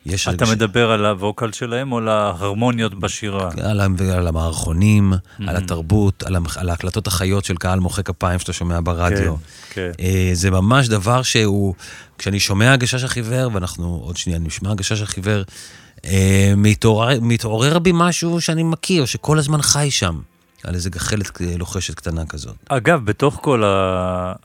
יש 0.05 0.27
אתה 0.27 0.45
רגש- 0.45 0.49
מדבר 0.51 0.91
על 0.91 1.05
הווקל 1.05 1.51
שלהם 1.51 1.91
או 1.91 1.97
על 1.97 2.07
ההרמוניות 2.09 2.99
בשירה? 2.99 3.49
על, 3.63 3.81
על 4.11 4.27
המערכונים, 4.27 5.13
על 5.47 5.55
התרבות, 5.55 6.23
על, 6.23 6.35
המח- 6.35 6.57
על 6.57 6.69
ההקלטות 6.69 7.07
החיות 7.07 7.45
של 7.45 7.55
קהל 7.57 7.79
מוחא 7.79 8.01
כפיים 8.01 8.39
שאתה 8.39 8.53
שומע 8.53 8.79
ברדיו. 8.83 9.35
כן. 9.69 9.91
אה, 9.99 10.29
זה 10.33 10.51
ממש 10.51 10.87
דבר 10.87 11.21
שהוא, 11.21 11.73
כשאני 12.17 12.39
שומע 12.39 12.73
הגשש 12.73 13.03
החיוור, 13.03 13.49
ואנחנו 13.53 14.01
עוד 14.03 14.17
שנייה 14.17 14.39
נשמע 14.39 14.71
הגשש 14.71 15.01
החיוור, 15.01 15.43
אה, 16.05 16.53
מתעורר, 16.57 17.19
מתעורר 17.21 17.79
בי 17.79 17.91
משהו 17.93 18.41
שאני 18.41 18.63
מכיר, 18.63 19.05
שכל 19.05 19.39
הזמן 19.39 19.61
חי 19.61 19.91
שם, 19.91 20.19
על 20.63 20.75
איזה 20.75 20.89
גחלת 20.89 21.41
אה, 21.41 21.57
לוחשת 21.57 21.93
קטנה 21.93 22.25
כזאת. 22.25 22.55
אגב, 22.69 23.05
בתוך 23.05 23.39
כל 23.41 23.63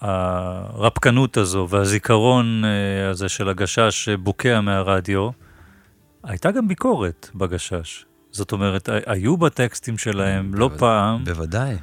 הרפקנות 0.01 1.37
הזו 1.37 1.67
והזיכרון 1.71 2.63
הזה 3.11 3.29
של 3.29 3.49
הגשש 3.49 4.05
שבוקע 4.05 4.61
מהרדיו, 4.61 5.29
הייתה 6.25 6.51
גם 6.51 6.69
ביקורת 6.69 7.29
בגשש. 7.35 8.05
זאת 8.33 8.53
אומרת, 8.53 8.89
היו 9.07 9.37
בטקסטים 9.37 9.99
שלהם 9.99 10.55
לא 10.55 10.71
פעם 10.79 11.25
בוודאי, 11.25 11.77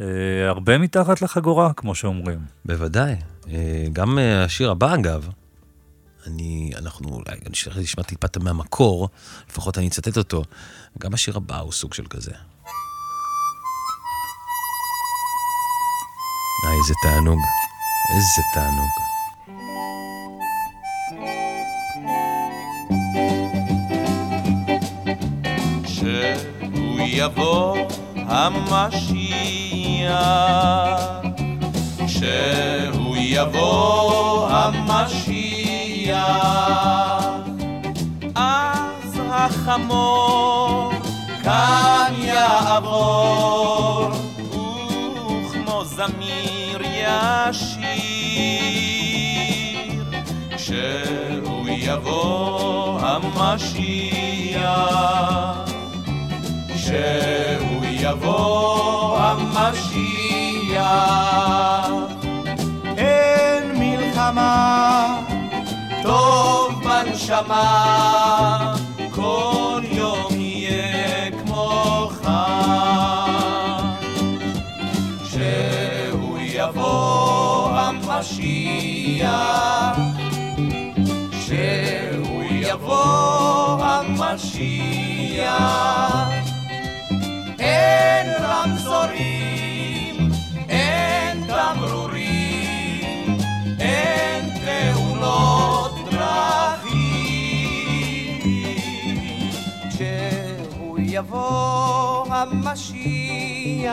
אה, 0.00 0.06
הרבה 0.48 0.78
מתחת 0.78 1.22
לחגורה, 1.22 1.72
כמו 1.72 1.94
שאומרים. 1.94 2.38
בוודאי. 2.64 3.14
אה, 3.48 3.84
גם 3.92 4.18
אה, 4.18 4.44
השיר 4.44 4.70
הבא, 4.70 4.94
אגב, 4.94 5.28
אני, 6.26 6.70
אנחנו 6.78 7.08
אולי, 7.08 7.24
אני 7.46 7.52
אשמע- 7.54 7.78
נשמע 7.80 8.02
טיפה 8.02 8.26
מהמקור, 8.40 9.08
לפחות 9.50 9.78
אני 9.78 9.88
אצטט 9.88 10.16
אותו, 10.18 10.42
גם 10.98 11.14
השיר 11.14 11.36
הבא 11.36 11.58
הוא 11.58 11.72
סוג 11.72 11.94
של 11.94 12.06
כזה. 12.10 12.32
איזה 16.78 16.94
תענוג. 17.02 17.38
איזה 18.14 18.42
תענוג. 18.54 19.19
יבוא 27.12 27.76
המשיח, 28.16 29.00
כשהוא 32.06 33.16
יבוא 33.16 34.48
המשיח, 34.50 36.16
אז 38.34 39.20
החמור 39.30 40.92
כאן 41.42 42.14
יעבור, 42.18 44.10
וכמו 44.50 45.84
זמיר 45.84 46.80
ישיר, 46.82 47.90
כשהוא 50.56 51.68
יבוא 51.68 53.00
המשיח. 53.00 54.10
כשהוא 56.90 57.84
יבוא 57.90 59.18
המשיח, 59.18 60.80
אין 62.96 63.78
מלחמה, 63.78 65.18
טוב 66.02 66.84
בנשמה, 66.84 68.74
כל 69.10 69.82
יום 69.90 70.40
יהיה 70.40 71.30
כמו 71.30 72.10
חג. 72.22 72.30
כשהוא 75.24 76.38
יבוא 76.40 77.70
המשיח, 77.70 79.18
כשהוא 81.30 82.42
יבוא 82.50 83.84
המשיח, 83.84 85.50
אין 87.60 88.26
רמזורים, 88.42 90.30
אין 90.68 91.44
תמרורים, 91.46 93.38
אין 93.78 94.50
תאונות 94.64 95.94
דרכים. 96.10 96.90
כשהוא 99.90 100.98
יבוא 101.02 102.26
המשיח, 102.34 103.92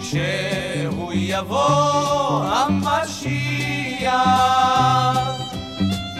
כשהוא 0.00 1.12
יבוא 1.14 2.44
המשיח, 2.44 4.08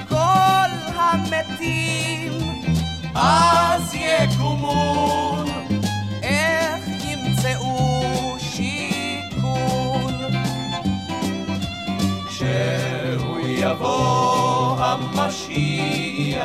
כל 0.09 0.71
המתים 0.97 2.22
אז 3.15 3.95
יקומון, 3.95 5.47
איך 6.23 6.85
ימצאו 7.05 8.37
שיכון? 8.39 9.93
יבוא 13.63 14.77
המשיח, 14.79 16.43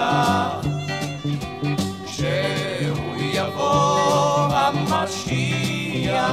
כשהוא 2.06 3.16
יבוא 3.18 4.48
המשיח, 4.54 6.28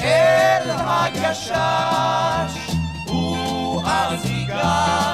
אל 0.00 0.70
הגשש 0.70 1.54
הוא 3.06 3.82
אז 3.86 4.30
ייגש, 4.30 5.13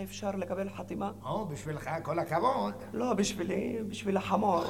אולי 0.00 0.08
אפשר 0.08 0.30
לקבל 0.38 0.68
חתימה? 0.76 1.10
או, 1.24 1.46
בשבילך 1.46 1.90
כל 2.02 2.18
הכבוד. 2.18 2.74
לא, 2.92 3.14
בשבילי, 3.14 3.76
בשביל 3.88 4.16
החמור. 4.16 4.64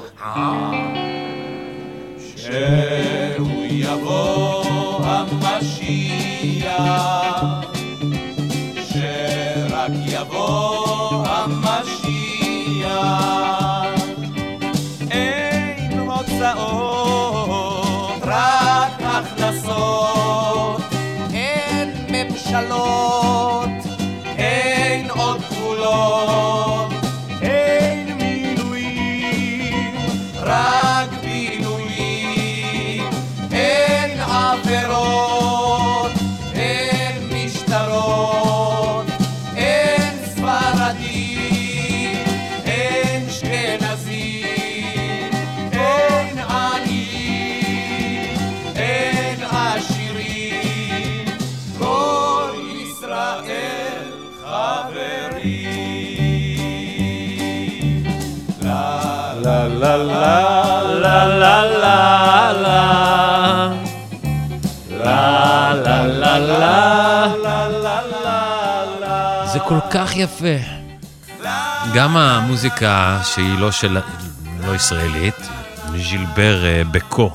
כשהוא 2.19 3.65
יבוא 3.71 5.05
המשיח, 5.05 6.75
שרק 8.89 9.93
יבוא 10.07 11.27
המשיח, 11.27 12.91
אין 15.11 15.99
הוצאות, 15.99 17.31
רק 18.23 18.93
הכנסות, 19.01 20.81
אין 21.33 22.07
ממשלות, 22.09 23.20
כל 69.71 69.81
כך 69.91 70.17
יפה. 70.17 70.57
גם 71.95 72.17
המוזיקה 72.17 73.21
שהיא 73.25 73.59
לא 73.59 73.73
של... 73.73 73.99
לא 74.67 74.75
ישראלית, 74.75 75.35
ז'ילבר 75.97 76.65
אה, 76.65 76.83
בקו. 76.85 77.31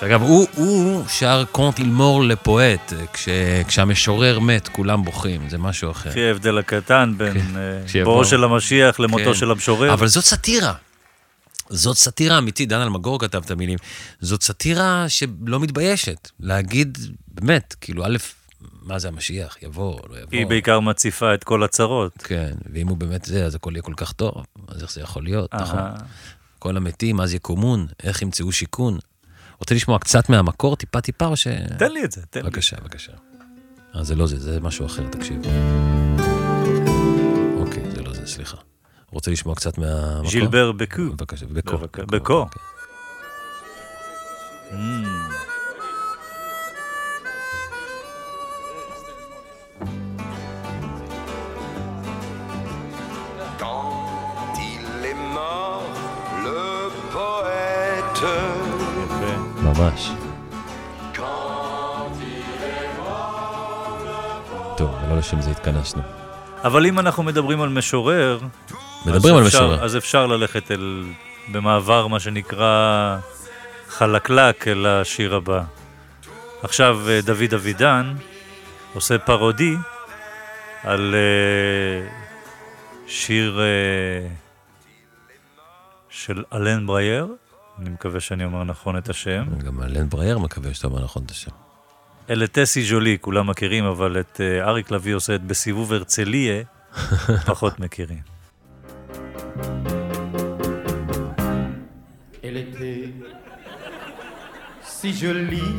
שאגב, 0.00 0.22
הוא, 0.22 0.46
הוא 0.54 1.04
שר 1.08 1.44
קונט 1.52 1.78
אילמור 1.78 2.24
לפואט, 2.24 2.92
כש, 3.12 3.28
כשהמשורר 3.68 4.38
מת, 4.38 4.68
כולם 4.68 5.04
בוכים, 5.04 5.48
זה 5.50 5.58
משהו 5.58 5.90
אחר. 5.90 6.10
לפי 6.10 6.24
ההבדל 6.24 6.58
הקטן 6.58 7.14
בין 7.16 7.32
כן, 7.32 7.56
אה, 7.98 8.04
בואו 8.04 8.24
של 8.24 8.44
המשיח 8.44 9.00
למותו 9.00 9.24
כן. 9.24 9.34
של 9.34 9.50
המשורר. 9.50 9.92
אבל 9.92 10.06
זאת 10.06 10.24
סאטירה. 10.24 10.72
זאת 11.68 11.96
סאטירה 11.96 12.38
אמיתית, 12.38 12.68
דן 12.68 12.80
אלמגור 12.80 13.18
כתב 13.18 13.42
את 13.44 13.50
המילים. 13.50 13.78
זאת 14.20 14.42
סאטירה 14.42 15.04
שלא 15.08 15.60
מתביישת. 15.60 16.30
להגיד, 16.40 16.98
באמת, 17.28 17.74
כאילו, 17.80 18.06
א', 18.06 18.16
מה 18.82 18.98
זה 18.98 19.08
המשיח, 19.08 19.56
יבוא, 19.62 20.00
לא 20.08 20.16
יבוא. 20.16 20.28
היא 20.32 20.46
בעיקר 20.46 20.80
מציפה 20.80 21.34
את 21.34 21.44
כל 21.44 21.62
הצרות. 21.62 22.12
כן, 22.18 22.52
ואם 22.72 22.88
הוא 22.88 22.96
באמת 22.96 23.24
זה, 23.24 23.46
אז 23.46 23.54
הכל 23.54 23.72
יהיה 23.74 23.82
כל 23.82 23.94
כך 23.96 24.12
טוב. 24.12 24.44
אז 24.68 24.82
איך 24.82 24.92
זה 24.92 25.00
יכול 25.00 25.24
להיות, 25.24 25.54
אהה. 25.54 25.62
נכון? 25.62 26.06
כל 26.58 26.76
המתים, 26.76 27.20
אז 27.20 27.34
יקומון, 27.34 27.86
איך 28.02 28.22
ימצאו 28.22 28.52
שיכון. 28.52 28.98
רוצה 29.58 29.74
לשמוע 29.74 29.98
קצת 29.98 30.28
מהמקור, 30.28 30.76
טיפה-טיפה, 30.76 31.26
או 31.26 31.36
ש... 31.36 31.46
תן 31.78 31.92
לי 31.92 32.04
את 32.04 32.12
זה, 32.12 32.22
תן 32.30 32.40
לי. 32.40 32.46
בבקשה, 32.50 32.76
בבקשה. 32.80 33.12
אה, 33.96 34.04
זה 34.04 34.14
לא 34.14 34.26
זה, 34.26 34.38
זה 34.38 34.60
משהו 34.60 34.86
אחר, 34.86 35.08
תקשיב. 35.08 35.42
אוקיי, 37.56 37.90
זה 37.94 38.02
לא 38.02 38.12
זה, 38.14 38.26
סליחה. 38.26 38.56
רוצה 39.10 39.30
לשמוע 39.30 39.54
קצת 39.54 39.78
מהמקור? 39.78 40.30
ז'ילבר 40.30 40.72
בקו. 40.72 41.02
בבקשה, 41.02 41.46
בקו. 41.46 41.78
בבקשה, 41.78 42.06
בקו. 42.06 42.40
אוקיי. 42.40 42.62
Mm. 44.70 44.74
ממש. 59.80 60.10
טוב, 64.76 64.90
ולא 65.06 65.18
לשם 65.18 65.40
זה 65.40 65.50
התכנסנו. 65.50 66.02
אבל 66.64 66.86
אם 66.86 66.98
אנחנו 66.98 67.22
מדברים 67.22 67.60
על 67.62 67.68
משורר... 67.68 68.38
מדברים 69.06 69.36
על 69.36 69.46
אפשר- 69.46 69.58
משורר. 69.66 69.84
אז 69.84 69.96
אפשר 69.96 70.26
ללכת 70.26 70.70
אל... 70.70 71.04
במעבר, 71.52 72.06
מה 72.06 72.20
שנקרא, 72.20 73.18
חלקלק 73.88 74.68
אל 74.68 74.86
השיר 74.86 75.34
הבא. 75.34 75.62
עכשיו 76.62 76.98
אה, 77.08 77.20
דוד 77.24 77.54
אבידן 77.54 78.14
עושה 78.94 79.18
פרודי 79.18 79.74
על 80.84 81.14
אה, 81.14 82.08
שיר 83.06 83.60
אה, 83.60 84.28
של 86.10 86.44
אלן 86.52 86.86
ברייר, 86.86 87.26
אני 87.80 87.90
מקווה 87.90 88.20
שאני 88.20 88.44
אומר 88.44 88.64
נכון 88.64 88.96
את 88.96 89.08
השם. 89.08 89.44
גם 89.64 89.82
אלן 89.82 90.08
ברייר 90.08 90.38
מקווה 90.38 90.74
שאתה 90.74 90.86
אומר 90.86 91.04
נכון 91.04 91.22
את 91.26 91.30
השם. 91.30 91.50
Elle 92.30 92.46
était 92.46 92.72
si 92.72 92.82
jolie, 92.82 93.16
כולם 93.20 93.50
מכירים, 93.50 93.84
אבל 93.84 94.20
את 94.20 94.40
אה, 94.40 94.68
אריק 94.68 94.90
לביא 94.90 95.14
עושה 95.14 95.34
את 95.34 95.42
בסיבוב 95.42 95.92
הרצליה, 95.92 96.62
פחות 97.50 97.80
מכירים. 97.80 98.40
Elle 102.42 102.56
était 102.56 103.04
si 104.96 105.10
jolie 105.20 105.72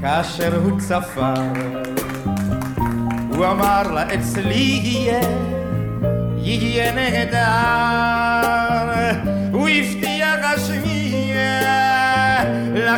כאשר 0.00 0.56
הוא 0.56 0.80
צפה 0.80 1.34
הוא 3.28 3.46
אמר 3.46 3.82
לה 3.92 4.14
אצלי 4.14 5.08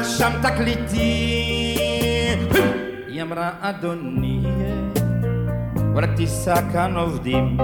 לך 0.01 0.07
שם 0.19 0.33
תקליטים. 0.43 0.89
היא 3.09 3.23
אמרה 3.23 3.51
אדוני 3.61 4.43
רק 5.97 6.11
תישא 6.17 6.55
כאן 6.73 6.97
עובדים. 6.97 7.57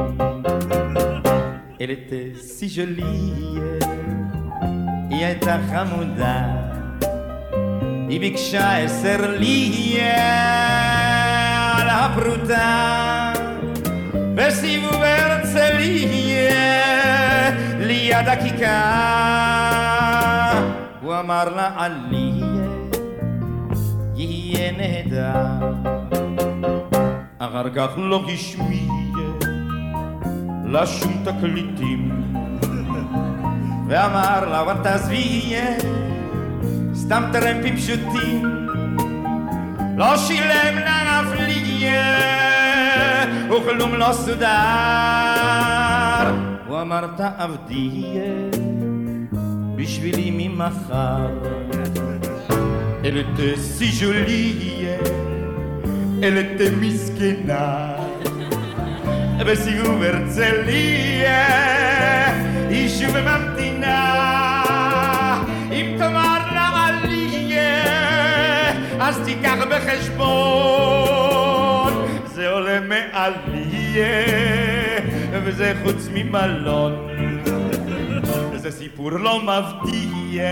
Elle 1.79 1.91
était 1.91 2.29
si 2.55 2.67
jolie, 2.75 3.61
היא 5.11 5.25
הייתה 5.27 5.57
חמודה, 5.71 6.43
היא 8.09 8.21
ביקשה 8.21 8.79
עשר 8.79 9.31
לי 9.39 9.99
על 11.77 11.89
הפרוטה, 11.89 13.33
בסיבוב 14.35 15.03
הרצליה, 15.03 16.51
ליד 17.79 18.29
הכיכר, 18.29 18.67
הוא 21.03 21.19
אמר 21.21 21.45
לה 21.57 21.71
עלי, 21.77 22.36
יהיה 24.67 24.79
נהדר, 24.79 25.33
אחר 27.39 27.71
כך 27.75 27.89
לא 27.97 28.25
השמיע 28.33 28.93
לה 30.65 30.87
שום 30.87 31.25
תקליטים. 31.25 32.33
ואמר 33.89 34.49
לה 34.51 34.61
אבל 34.61 34.75
תעזבי 34.83 35.55
סתם 36.95 37.23
טרמפים 37.33 37.77
פשוטים. 37.77 38.67
לא 39.97 40.17
שילם 40.17 40.75
לה 40.75 41.23
לי 41.39 41.89
וכלום 43.51 43.95
לא 43.95 44.13
סודר. 44.13 44.47
הוא 46.67 46.81
אמר 46.81 47.07
תעבדי 47.17 48.19
בשבילי 49.77 50.31
ממחר 50.49 51.29
Elle 53.09 53.19
était 53.19 53.57
si 53.57 53.93
jolie, 53.93 54.85
elle 56.21 56.39
était 56.39 56.73
בסיבוב 59.47 60.03
הרצליה, 60.03 61.47
היא 62.69 62.89
שוב 62.89 63.17
ממתינה. 63.19 64.25
אם 65.73 65.95
תאמר 65.99 66.39
לה 66.55 66.87
עליה, 66.87 68.73
אז 69.01 69.21
תיקח 69.25 69.57
בחשבון, 69.71 71.13
זה 72.35 72.49
עולה 72.51 72.81
מעליה, 72.81 74.25
וזה 75.45 75.73
חוץ 75.83 76.09
ממלון. 76.15 77.16
זה 78.71 78.73
סיפור 78.79 79.11
לא 79.11 79.41
מבטיח, 79.43 80.43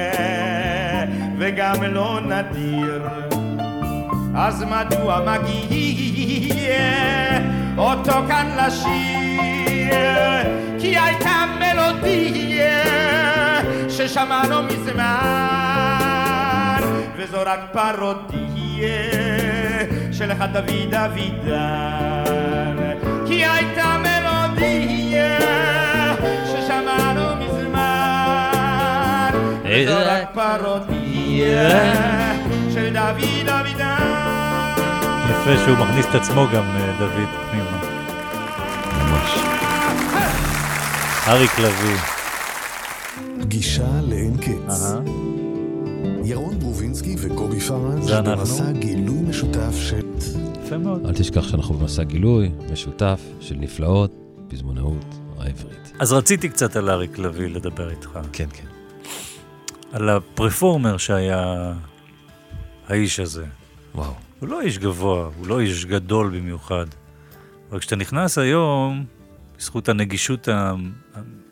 וגם 1.39 1.83
לא 1.83 2.21
נדיר. 2.21 3.03
אז 4.37 4.63
מדוע 4.63 5.21
מגיע 5.21 6.79
אותו 7.79 8.13
כאן 8.29 8.57
לשיר? 8.57 9.95
כי 10.81 10.99
הייתה 10.99 11.45
מלודיה 11.59 12.85
ששמענו 13.89 14.63
מזמן, 14.63 15.11
וזו 17.17 17.39
רק 17.47 17.61
פרודיה 17.73 18.89
של 20.13 20.33
אחד 20.33 20.53
דוד 20.53 20.95
אבידן. 20.95 22.77
כי 23.27 23.45
הייתה 23.45 23.97
מלודיה 23.99 25.39
ששמענו 26.47 27.21
מזמן, 27.21 27.34
וזו 29.83 29.97
רק 30.07 30.35
פרודיה 30.35 31.95
של 32.75 32.93
דוד 32.93 33.49
אבידן. 33.49 34.35
יפה 35.31 35.65
שהוא 35.65 35.79
מכניס 35.79 36.07
את 36.11 36.15
עצמו 36.15 36.47
גם, 36.55 36.65
אה, 36.77 36.95
דוד, 36.99 37.29
פנימה. 37.51 37.79
ממש. 38.99 39.31
אריק 41.29 41.59
לביא. 41.59 41.97
גישה 43.41 44.01
לאין 44.09 44.37
קץ. 44.37 44.95
ירון 46.25 46.59
ברובינסקי 46.59 47.17
וקובי 47.19 47.61
פראנג' 47.61 48.03
זה 48.03 48.19
אנחנו? 48.19 48.37
במסע 48.37 48.73
גילוי 48.73 49.19
משותף 49.29 49.75
של... 49.79 50.07
יפה 50.65 50.79
מאוד. 50.79 51.07
אל 51.07 51.13
תשכח 51.15 51.49
שאנחנו 51.49 51.75
במסע 51.75 52.03
גילוי 52.03 52.51
משותף 52.73 53.21
של 53.41 53.55
נפלאות, 53.59 54.13
פזמונאות 54.49 55.15
העברית. 55.39 55.93
אז 55.99 56.13
רציתי 56.13 56.49
קצת 56.49 56.77
על 56.77 56.91
אריק 56.91 57.19
לביא 57.19 57.49
לדבר 57.49 57.91
איתך. 57.91 58.19
כן, 58.33 58.47
כן. 58.53 58.74
על 59.95 60.09
הפרפורמר 60.09 60.97
שהיה 60.97 61.73
האיש 62.89 63.21
הזה. 63.21 63.45
וואו. 63.95 64.15
הוא 64.41 64.49
לא 64.49 64.61
איש 64.61 64.79
גבוה, 64.79 65.31
הוא 65.39 65.47
לא 65.47 65.61
איש 65.61 65.85
גדול 65.85 66.31
במיוחד. 66.37 66.87
אבל 67.71 67.79
כשאתה 67.79 67.97
נכנס 67.97 68.39
היום, 68.39 69.05
בזכות 69.59 69.89
הנגישות 69.89 70.49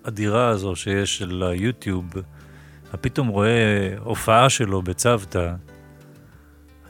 האדירה 0.04 0.48
הזו 0.48 0.76
שיש 0.76 1.18
של 1.18 1.42
היוטיוב, 1.42 2.04
אתה 2.88 2.96
פתאום 2.96 3.28
רואה 3.28 3.94
הופעה 3.98 4.50
שלו 4.50 4.82
בצוותא, 4.82 5.54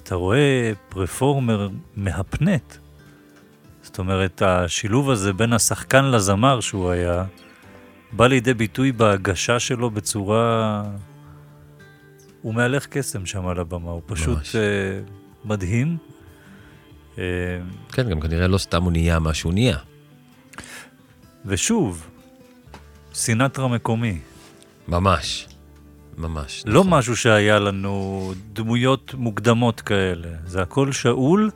אתה 0.02 0.14
רואה 0.14 0.72
פרפורמר 0.88 1.68
מהפנט. 1.96 2.74
זאת 3.82 3.98
אומרת, 3.98 4.42
השילוב 4.42 5.10
הזה 5.10 5.32
בין 5.32 5.52
השחקן 5.52 6.04
לזמר 6.04 6.60
שהוא 6.60 6.90
היה, 6.90 7.24
בא 8.12 8.26
לידי 8.26 8.54
ביטוי 8.54 8.92
בהגשה 8.92 9.58
שלו 9.58 9.90
בצורה... 9.90 10.82
הוא 12.42 12.54
מהלך 12.54 12.86
קסם 12.86 13.26
שם 13.26 13.46
על 13.46 13.58
הבמה, 13.60 13.90
הוא 13.90 14.02
פשוט 14.06 14.38
ממש. 14.38 14.56
uh, 14.56 14.58
מדהים. 15.44 15.96
Uh, 17.14 17.18
כן, 17.92 18.10
גם 18.10 18.20
כנראה 18.20 18.48
לא 18.48 18.58
סתם 18.58 18.82
הוא 18.82 18.92
נהיה 18.92 19.18
מה 19.18 19.34
שהוא 19.34 19.52
נהיה. 19.52 19.76
ושוב, 21.46 22.06
סינטרה 23.14 23.68
מקומי. 23.68 24.18
ממש. 24.88 25.48
ממש. 26.18 26.62
לא 26.66 26.84
משהו 26.84 27.16
שהיה 27.16 27.58
לנו 27.58 28.32
דמויות 28.52 29.14
מוקדמות 29.14 29.80
כאלה. 29.80 30.28
זה 30.46 30.62
הכל 30.62 30.92
שאול, 30.92 31.50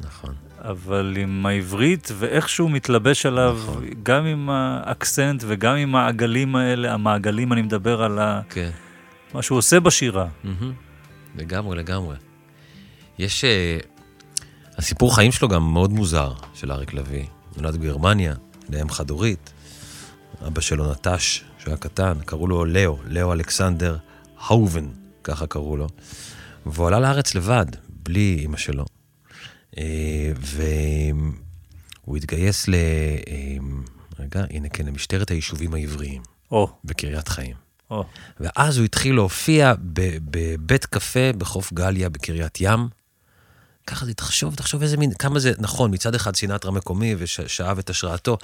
נכון. 0.00 0.34
אבל 0.58 1.14
עם 1.18 1.46
העברית 1.46 2.08
ואיכשהו 2.18 2.68
מתלבש 2.68 3.26
עליו, 3.26 3.56
נכון. 3.62 3.84
גם 4.02 4.26
עם 4.26 4.50
האקסנט 4.50 5.44
וגם 5.46 5.76
עם 5.76 5.96
העגלים 5.96 6.56
האלה, 6.56 6.94
המעגלים, 6.94 7.52
אני 7.52 7.62
מדבר 7.62 8.02
על 8.02 8.18
ה... 8.18 8.40
כן. 8.50 8.70
מה 9.34 9.42
שהוא 9.42 9.58
עושה 9.58 9.80
בשירה. 9.80 10.28
לגמרי, 11.36 11.76
לגמרי. 11.76 12.16
יש... 13.18 13.44
אה, 13.44 13.78
הסיפור 14.78 15.14
חיים 15.14 15.32
שלו 15.32 15.48
גם 15.48 15.72
מאוד 15.72 15.92
מוזר, 15.92 16.32
של 16.54 16.72
אריק 16.72 16.94
לביא. 16.94 17.26
נולד 17.56 17.76
בגרמניה, 17.76 18.34
לאם 18.68 18.90
חד-הורית. 18.90 19.52
אבא 20.46 20.60
שלו 20.60 20.92
נטש, 20.92 21.44
כשהוא 21.58 21.70
היה 21.70 21.76
קטן, 21.76 22.14
קראו 22.24 22.46
לו 22.46 22.64
לאו, 22.64 22.98
לאו 23.04 23.32
אלכסנדר 23.32 23.96
האובן, 24.38 24.88
ככה 25.24 25.46
קראו 25.46 25.76
לו. 25.76 25.86
והוא 26.66 26.86
עלה 26.86 27.00
לארץ 27.00 27.34
לבד, 27.34 27.66
בלי 27.88 28.36
אימא 28.40 28.56
שלו. 28.56 28.84
אה, 29.78 30.32
והוא 32.04 32.16
התגייס 32.16 32.68
ל... 32.68 32.74
אה, 32.74 33.56
רגע, 34.18 34.44
הנה 34.50 34.68
כן, 34.68 34.86
למשטרת 34.86 35.30
היישובים 35.30 35.74
העבריים. 35.74 36.22
או. 36.50 36.68
בקריית 36.84 37.28
חיים. 37.28 37.67
ואז 38.40 38.78
הוא 38.78 38.84
התחיל 38.84 39.14
להופיע 39.14 39.72
בבית 40.30 40.86
קפה 40.86 41.32
בחוף 41.38 41.72
גליה 41.72 42.08
בקריית 42.08 42.60
ים. 42.60 42.88
ככה 43.86 44.06
זה, 44.06 44.14
תחשוב, 44.14 44.54
תחשוב 44.54 44.82
איזה 44.82 44.96
מין, 44.96 45.14
כמה 45.14 45.38
זה, 45.38 45.52
נכון, 45.58 45.94
מצד 45.94 46.14
אחד 46.14 46.36
סינטרה 46.36 46.70
מקומי 46.70 47.14
ושאב 47.18 47.78
את 47.78 47.90
השראתו, 47.90 48.38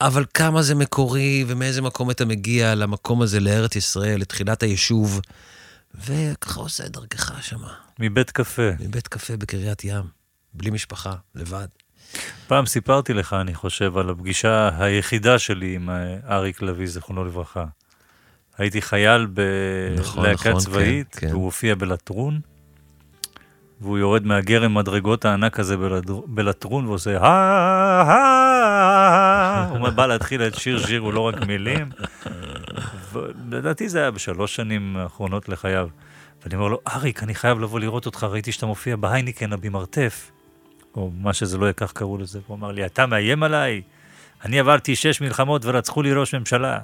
אבל 0.00 0.24
כמה 0.34 0.62
זה 0.62 0.74
מקורי 0.74 1.44
ומאיזה 1.48 1.82
מקום 1.82 2.10
אתה 2.10 2.24
מגיע 2.24 2.74
למקום 2.74 3.22
הזה, 3.22 3.40
לארץ 3.40 3.76
ישראל, 3.76 4.20
לתחילת 4.20 4.62
היישוב, 4.62 5.20
וככה 5.94 6.60
עושה 6.60 6.86
את 6.86 6.90
דרכך 6.90 7.42
שמה. 7.42 7.74
מבית 7.98 8.30
קפה. 8.30 8.70
מבית 8.80 9.08
קפה 9.08 9.36
בקריית 9.36 9.84
ים, 9.84 10.04
בלי 10.54 10.70
משפחה, 10.70 11.14
לבד. 11.34 11.68
פעם 12.46 12.66
סיפרתי 12.66 13.14
לך, 13.14 13.32
אני 13.32 13.54
חושב, 13.54 13.96
על 13.96 14.10
הפגישה 14.10 14.70
היחידה 14.78 15.38
שלי 15.38 15.74
עם 15.74 15.90
אה, 15.90 16.16
אריק 16.28 16.62
לביא, 16.62 16.86
זיכרונו 16.86 17.24
לברכה. 17.24 17.64
הייתי 18.58 18.82
חייל 18.82 19.26
נכון, 19.98 20.22
בלהקה 20.22 20.50
נכון, 20.50 20.60
צבאית, 20.60 21.14
כן, 21.14 21.26
כן. 21.26 21.32
והוא 21.32 21.44
הופיע 21.44 21.74
בלטרון, 21.74 22.40
והוא 23.80 23.98
יורד 23.98 24.26
מהגרם 24.26 24.74
מדרגות 24.74 25.24
הענק 25.24 25.60
הזה 25.60 25.76
בלטרון 26.26 26.86
ועושה 26.86 27.18
הא 27.20 28.48
הוא 29.70 29.88
בא 29.88 30.06
להתחיל 30.06 30.42
את 30.42 30.54
שיר 30.54 30.86
שיר, 30.86 31.00
הוא 31.00 31.12
לא 31.12 31.20
רק 31.20 31.46
מילים. 31.46 31.90
ולדעתי 33.12 33.88
זה 33.88 34.00
היה 34.00 34.10
בשלוש 34.10 34.56
שנים 34.56 34.96
האחרונות 34.96 35.48
לחייו. 35.48 35.88
ואני 36.42 36.54
אומר 36.54 36.68
לו, 36.68 36.80
אריק, 36.88 37.22
אני 37.22 37.34
חייב 37.34 37.60
לבוא 37.60 37.80
לראות 37.80 38.06
אותך, 38.06 38.24
ראיתי 38.24 38.52
שאתה 38.52 38.66
מופיע 38.66 38.96
בהייניקן 38.96 39.52
הבימרתף. 39.52 40.30
או 40.96 41.10
מה 41.20 41.32
שזה 41.32 41.58
לא 41.58 41.64
יהיה, 41.64 41.72
כך 41.72 41.92
קראו 41.92 42.18
לזה. 42.18 42.38
הוא 42.46 42.56
אמר 42.56 42.72
לי, 42.72 42.86
אתה 42.86 43.06
מאיים 43.06 43.42
עליי? 43.42 43.82
אני 44.44 44.60
עברתי 44.60 44.96
שש 44.96 45.20
מלחמות 45.20 45.64
ורצחו 45.64 46.02
לי 46.02 46.12
ראש 46.12 46.34
ממשלה. 46.34 46.78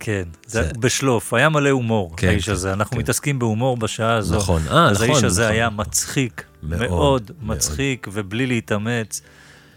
כן, 0.00 0.22
זה, 0.46 0.62
זה- 0.62 0.70
בשלוף, 0.80 1.34
היה 1.34 1.48
מלא 1.48 1.70
הומור, 1.70 2.14
כן, 2.16 2.28
האיש 2.28 2.46
כן, 2.46 2.52
הזה. 2.52 2.72
אנחנו 2.72 2.96
כן. 2.96 2.98
מתעסקים 3.02 3.38
בהומור 3.38 3.76
בשעה 3.76 4.14
הזו. 4.14 4.36
נכון, 4.36 4.62
אה, 4.70 4.88
אז 4.90 4.96
נכון, 5.02 5.10
האיש 5.14 5.24
הזה 5.24 5.42
נכון, 5.42 5.54
היה. 5.54 5.70
מצחיק, 5.70 6.44
מאוד, 6.62 6.78
מאוד, 6.80 7.30
מאוד. 7.40 7.56
מצחיק, 7.56 8.08
ובלי 8.12 8.46
להתאמץ, 8.46 9.20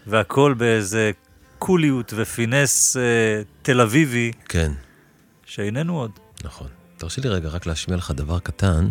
והכל 0.06 0.54
באיזה 0.58 1.10
קוליות 1.58 2.12
ופינס 2.16 2.96
אה, 2.96 3.02
תל 3.62 3.80
אביבי, 3.80 4.32
כן, 4.48 4.72
שאיננו 5.46 5.98
עוד. 6.00 6.10
נכון. 6.44 6.66
תרשי 6.96 7.20
לי 7.20 7.28
רגע 7.28 7.48
רק 7.48 7.66
להשמיע 7.66 7.96
לך 7.96 8.10
דבר 8.16 8.38
קטן. 8.38 8.88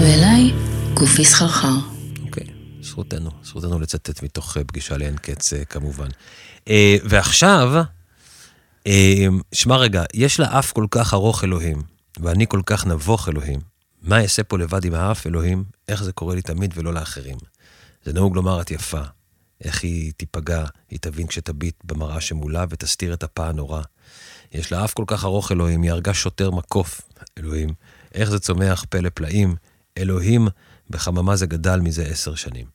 ואליי 0.00 0.52
גופי 0.94 1.24
סחרחר. 1.24 1.74
אוקיי, 2.22 2.46
זכותנו, 2.82 3.30
זכותנו 3.42 3.80
לצטט 3.80 4.22
מתוך 4.22 4.56
אה, 4.56 4.64
פגישה 4.64 4.96
לאין 4.96 5.16
קץ 5.16 5.52
אה, 5.52 5.64
כמובן. 5.64 6.08
אה, 6.68 6.96
ועכשיו, 7.04 7.82
שמע 9.52 9.76
רגע, 9.76 10.04
יש 10.14 10.40
לה 10.40 10.58
אף 10.58 10.72
כל 10.72 10.86
כך 10.90 11.14
ארוך 11.14 11.44
אלוהים, 11.44 11.82
ואני 12.20 12.46
כל 12.48 12.60
כך 12.66 12.86
נבוך 12.86 13.28
אלוהים. 13.28 13.60
מה 14.02 14.22
אעשה 14.22 14.42
פה 14.42 14.58
לבד 14.58 14.84
עם 14.84 14.94
האף 14.94 15.26
אלוהים? 15.26 15.64
איך 15.88 16.02
זה 16.02 16.12
קורה 16.12 16.34
לי 16.34 16.42
תמיד 16.42 16.74
ולא 16.76 16.94
לאחרים? 16.94 17.36
זה 18.04 18.12
נהוג 18.12 18.36
לומר 18.36 18.60
את 18.60 18.70
יפה. 18.70 19.00
איך 19.64 19.82
היא 19.82 20.12
תיפגע, 20.16 20.64
היא 20.90 20.98
תבין 21.02 21.26
כשתביט 21.26 21.74
במראה 21.84 22.20
שמולה 22.20 22.64
ותסתיר 22.68 23.14
את 23.14 23.22
הפה 23.22 23.48
הנורא. 23.48 23.82
יש 24.52 24.72
לה 24.72 24.84
אף 24.84 24.94
כל 24.94 25.04
כך 25.06 25.24
ארוך 25.24 25.52
אלוהים, 25.52 25.82
היא 25.82 25.90
הרגה 25.90 26.14
שוטר 26.14 26.50
מקוף, 26.50 27.00
אלוהים. 27.38 27.68
איך 28.14 28.30
זה 28.30 28.38
צומח 28.38 28.84
פלא 28.88 29.08
פלאים, 29.14 29.54
אלוהים, 29.98 30.48
בחממה 30.90 31.36
זה 31.36 31.46
גדל 31.46 31.80
מזה 31.80 32.02
עשר 32.04 32.34
שנים. 32.34 32.66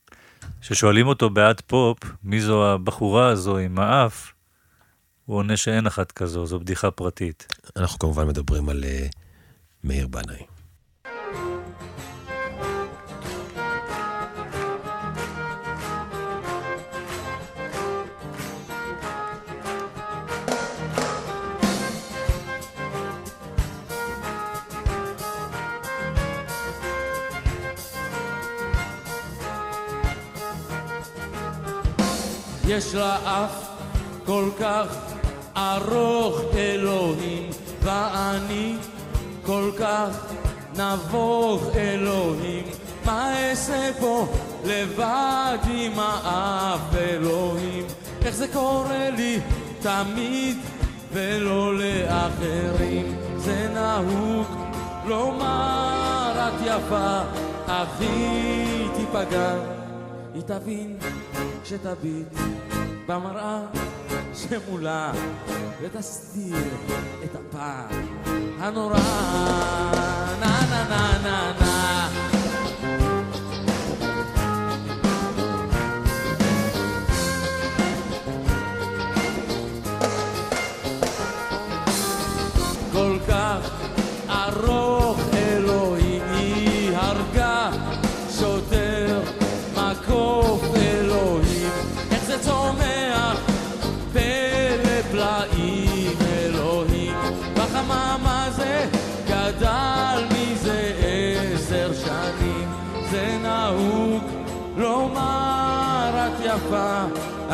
כששואלים 0.61 1.07
אותו 1.07 1.29
בעד 1.29 1.61
פופ, 1.67 1.97
מי 2.23 2.41
זו 2.41 2.73
הבחורה 2.73 3.27
הזו 3.27 3.57
עם 3.57 3.79
האף, 3.79 4.30
הוא 5.25 5.37
עונה 5.37 5.57
שאין 5.57 5.87
אחת 5.87 6.11
כזו, 6.11 6.45
זו 6.45 6.59
בדיחה 6.59 6.91
פרטית. 6.91 7.47
אנחנו 7.75 7.99
כמובן 7.99 8.27
מדברים 8.27 8.69
על 8.69 8.83
uh, 8.83 9.17
מאיר 9.83 10.07
בנאי. 10.07 10.45
יש 32.67 32.95
לה 32.95 33.45
אף 33.45 33.69
כל 34.25 34.49
כך 34.59 35.10
ארוך 35.57 36.41
אלוהים, 36.55 37.49
ואני 37.81 38.75
כל 39.45 39.71
כך 39.79 40.33
נבוך 40.75 41.63
אלוהים. 41.75 42.63
מה 43.05 43.49
אעשה 43.49 43.91
פה 43.99 44.27
לבד 44.65 45.57
עם 45.71 45.91
האף 45.95 46.95
אלוהים? 46.95 47.85
איך 48.25 48.35
זה 48.35 48.47
קורה 48.47 49.09
לי 49.09 49.39
תמיד 49.81 50.57
ולא 51.13 51.77
לאחרים? 51.77 53.17
זה 53.37 53.69
נהוג 53.73 54.47
לומר 55.05 56.33
את 56.35 56.61
יפה, 56.65 57.21
אך 57.65 57.99
היא 57.99 58.87
תיפגע, 58.95 59.53
היא 60.33 60.41
תבין 60.45 60.97
שתביט 61.63 62.27
במראה 63.07 63.59
שמולה 64.33 65.11
ותסתיר 65.81 66.55
את 67.23 67.35
הפער 67.35 67.99
הנורא. 68.59 68.97
נה 70.39 70.61
נה 70.69 70.83
נה 70.89 71.19
נה 71.23 71.53
נה 71.59 71.70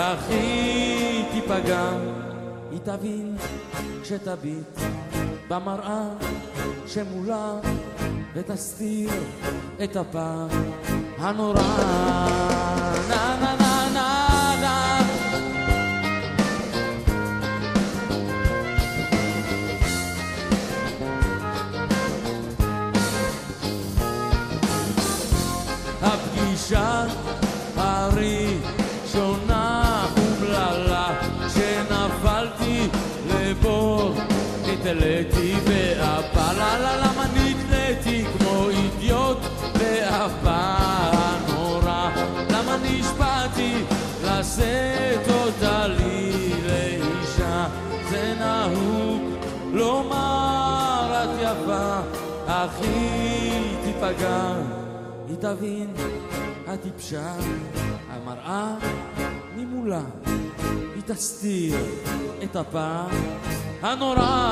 הכי 0.08 1.24
תיפגע, 1.32 1.90
היא 2.72 2.80
תבין 2.84 3.38
כשתביט 4.04 4.80
במראה 5.50 6.10
שמולה 6.88 7.54
ותסתיר 8.34 9.10
את 9.84 9.96
הפעם 9.96 10.50
הנורא. 11.18 11.62
הפגישה 26.02 27.06
הראשונה 27.76 28.77
תבין, 55.40 55.94
הטיפשה, 56.68 57.36
המראה 58.10 58.76
ממולה, 59.56 60.02
היא 60.96 61.04
תסתיר 61.06 61.76
את 62.44 62.56
הפעם 62.56 63.10
הנורא. 63.82 64.52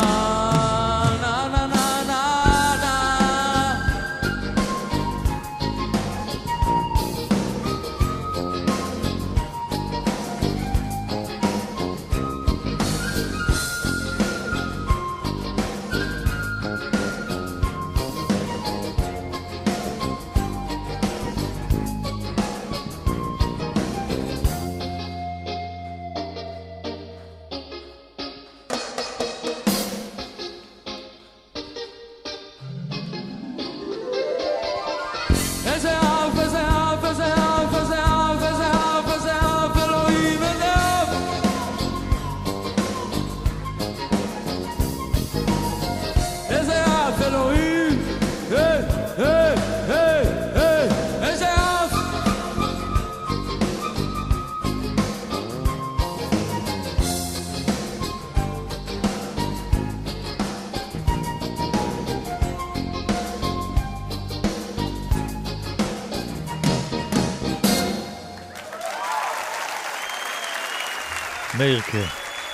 מאיר, 71.65 71.81
כן. 71.81 72.05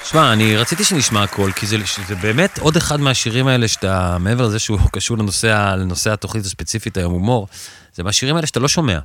שמע, 0.03 0.33
אני 0.33 0.57
רציתי 0.57 0.83
שנשמע 0.83 1.23
הכל, 1.23 1.51
כי 1.55 1.67
זה, 1.67 1.77
זה 2.07 2.15
באמת 2.15 2.59
עוד 2.59 2.77
אחד 2.77 2.99
מהשירים 2.99 3.47
האלה 3.47 3.67
שאתה, 3.67 4.17
מעבר 4.19 4.47
לזה 4.47 4.59
שהוא 4.59 4.79
קשור 4.91 5.17
לנושא, 5.17 5.75
לנושא 5.77 6.13
התוכנית 6.13 6.45
הספציפית 6.45 6.97
היום, 6.97 7.13
הומור, 7.13 7.47
זה 7.93 8.03
מהשירים 8.03 8.35
האלה 8.35 8.47
שאתה 8.47 8.59
לא 8.59 8.67
שומע. 8.67 8.99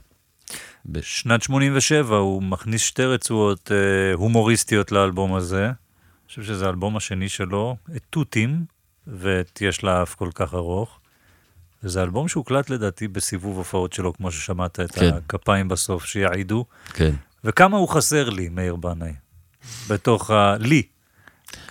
שנת 1.03 1.43
87 1.43 2.17
הוא 2.17 2.43
מכניס 2.43 2.83
שתי 2.83 3.05
רצועות 3.05 3.73
אה, 3.73 4.15
הומוריסטיות 4.15 4.93
לאלבום 4.93 5.35
הזה. 5.35 5.65
אני 5.65 6.29
חושב 6.29 6.43
שזה 6.43 6.67
האלבום 6.67 6.97
השני 6.97 7.29
שלו, 7.29 7.77
את 7.97 8.03
תותים, 8.11 8.65
ואת 9.07 9.59
יש 9.61 9.85
לה 9.85 10.03
אף 10.03 10.15
כל 10.15 10.31
כך 10.35 10.55
ארוך. 10.55 10.99
וזה 11.85 12.03
אלבום 12.03 12.29
שהוקלט 12.29 12.71
לדעתי 12.71 13.09
בסיבוב 13.09 13.57
הופעות 13.57 13.93
שלו, 13.93 14.13
כמו 14.13 14.33
ששמעת 14.33 14.81
את 14.81 14.93
כן. 14.93 15.11
הכפיים 15.15 15.69
בסוף, 15.69 16.05
שיעידו. 16.05 16.65
כן. 16.95 17.15
וכמה 17.45 17.77
הוא 17.77 17.89
חסר 17.89 18.31
לי, 18.31 18.49
מאיר 18.49 18.77
בנאי, 18.77 19.13
בתוך 19.89 20.31
ה... 20.31 20.57
לי. 20.59 20.83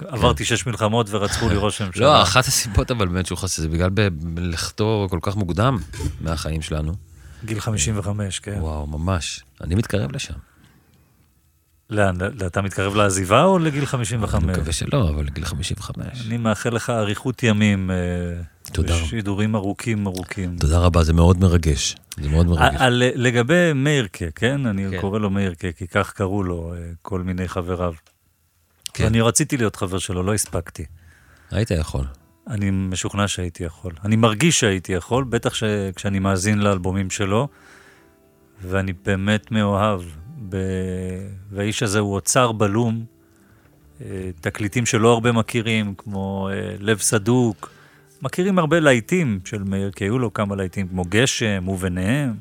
עברתי 0.08 0.46
שש 0.46 0.66
מלחמות 0.66 1.08
ורצחו 1.10 1.50
לי 1.50 1.56
ראש 1.58 1.82
הממשלה. 1.82 2.06
לא, 2.06 2.22
אחת 2.22 2.46
הסיבות 2.46 2.92
אבל 2.92 3.08
באמת 3.08 3.26
שהוא 3.26 3.38
חסר, 3.38 3.62
זה 3.62 3.70
בגלל 3.70 3.90
לכתו 4.38 5.08
כל 5.10 5.20
כך 5.22 5.36
מוקדם 5.36 5.78
מהחיים 6.22 6.62
שלנו. 6.62 6.94
גיל 7.46 7.60
55, 7.60 8.40
כן. 8.40 8.58
וואו, 8.60 8.88
ממש. 8.88 9.44
אני 9.62 9.76
מתקרב 9.76 10.12
לשם. 10.12 10.34
לאן, 11.90 12.16
אתה 12.46 12.62
מתקרב 12.62 12.96
לעזיבה 12.96 13.44
או 13.44 13.60
לגיל 13.60 13.86
55? 13.86 14.44
אני 14.44 14.52
מקווה 14.52 14.74
שלא, 14.74 15.10
אבל 15.10 15.30
גיל 15.30 15.46
55. 15.46 16.06
אני 16.28 16.38
מאחל 16.38 16.76
לך 16.76 16.90
אריכות 16.90 17.44
ימים. 17.44 17.92
תודה. 18.72 18.96
ושידורים 19.04 19.56
ארוכים 19.56 20.08
ארוכים. 20.08 20.58
תודה 20.58 20.80
רבה, 20.80 21.04
זה 21.04 21.14
מאוד 21.14 21.40
מרגש. 21.40 21.96
זה 22.18 22.30
מאוד 22.30 22.48
מרגש. 22.48 22.76
על, 22.78 23.04
לגבי 23.16 23.74
מאירקה, 23.76 24.26
כן? 24.36 24.66
אני 24.66 24.86
כן. 24.92 25.02
קורא 25.02 25.20
לו 25.20 25.30
מאירקה, 25.30 25.72
כי 25.72 25.88
כך 25.88 26.14
קראו 26.14 26.44
לו 26.44 26.74
אה, 26.74 26.80
כל 27.02 27.22
מיני 27.22 27.48
חבריו. 27.48 27.94
כן. 28.94 29.04
ואני 29.04 29.22
רציתי 29.22 29.58
להיות 29.58 29.76
חבר 29.76 30.00
שלו, 30.00 30.24
לא 30.24 30.34
הספקתי. 30.34 30.86
היית 31.52 31.72
יכול. 31.72 32.06
אני 32.48 32.72
משוכנע 32.72 33.28
שהייתי 33.28 33.64
יכול. 33.64 33.94
אני 34.06 34.16
מרגיש 34.16 34.60
שהייתי 34.60 34.94
יכול, 34.94 35.24
בטח 35.24 35.54
ש... 35.54 35.64
כשאני 35.96 36.20
מאזין 36.20 36.60
לאלבומים 36.60 37.10
שלו, 37.10 37.48
ואני 38.62 38.94
באמת 39.06 39.52
מאוהב. 39.52 40.02
ב... 40.50 40.58
והאיש 41.52 41.84
הזה 41.84 42.00
הוא 42.00 42.14
אוצר 42.14 42.52
בלום, 42.52 43.06
אה, 44.02 44.30
תקליטים 44.42 44.86
שלא 44.86 45.14
הרבה 45.14 45.32
מכירים, 45.32 45.94
כמו 45.98 46.50
אה, 46.52 46.76
לב 46.80 47.00
סדוק. 47.00 47.75
מכירים 48.22 48.60
הרבה 48.60 48.80
להיטים 48.80 49.40
של 49.46 49.64
מאיר, 49.64 49.92
כי 49.92 50.04
היו 50.04 50.20
לו 50.20 50.34
כמה 50.34 50.56
להיטים, 50.56 50.88
כמו 50.88 51.04
גשם 51.10 51.68
וביניהם, 51.68 52.34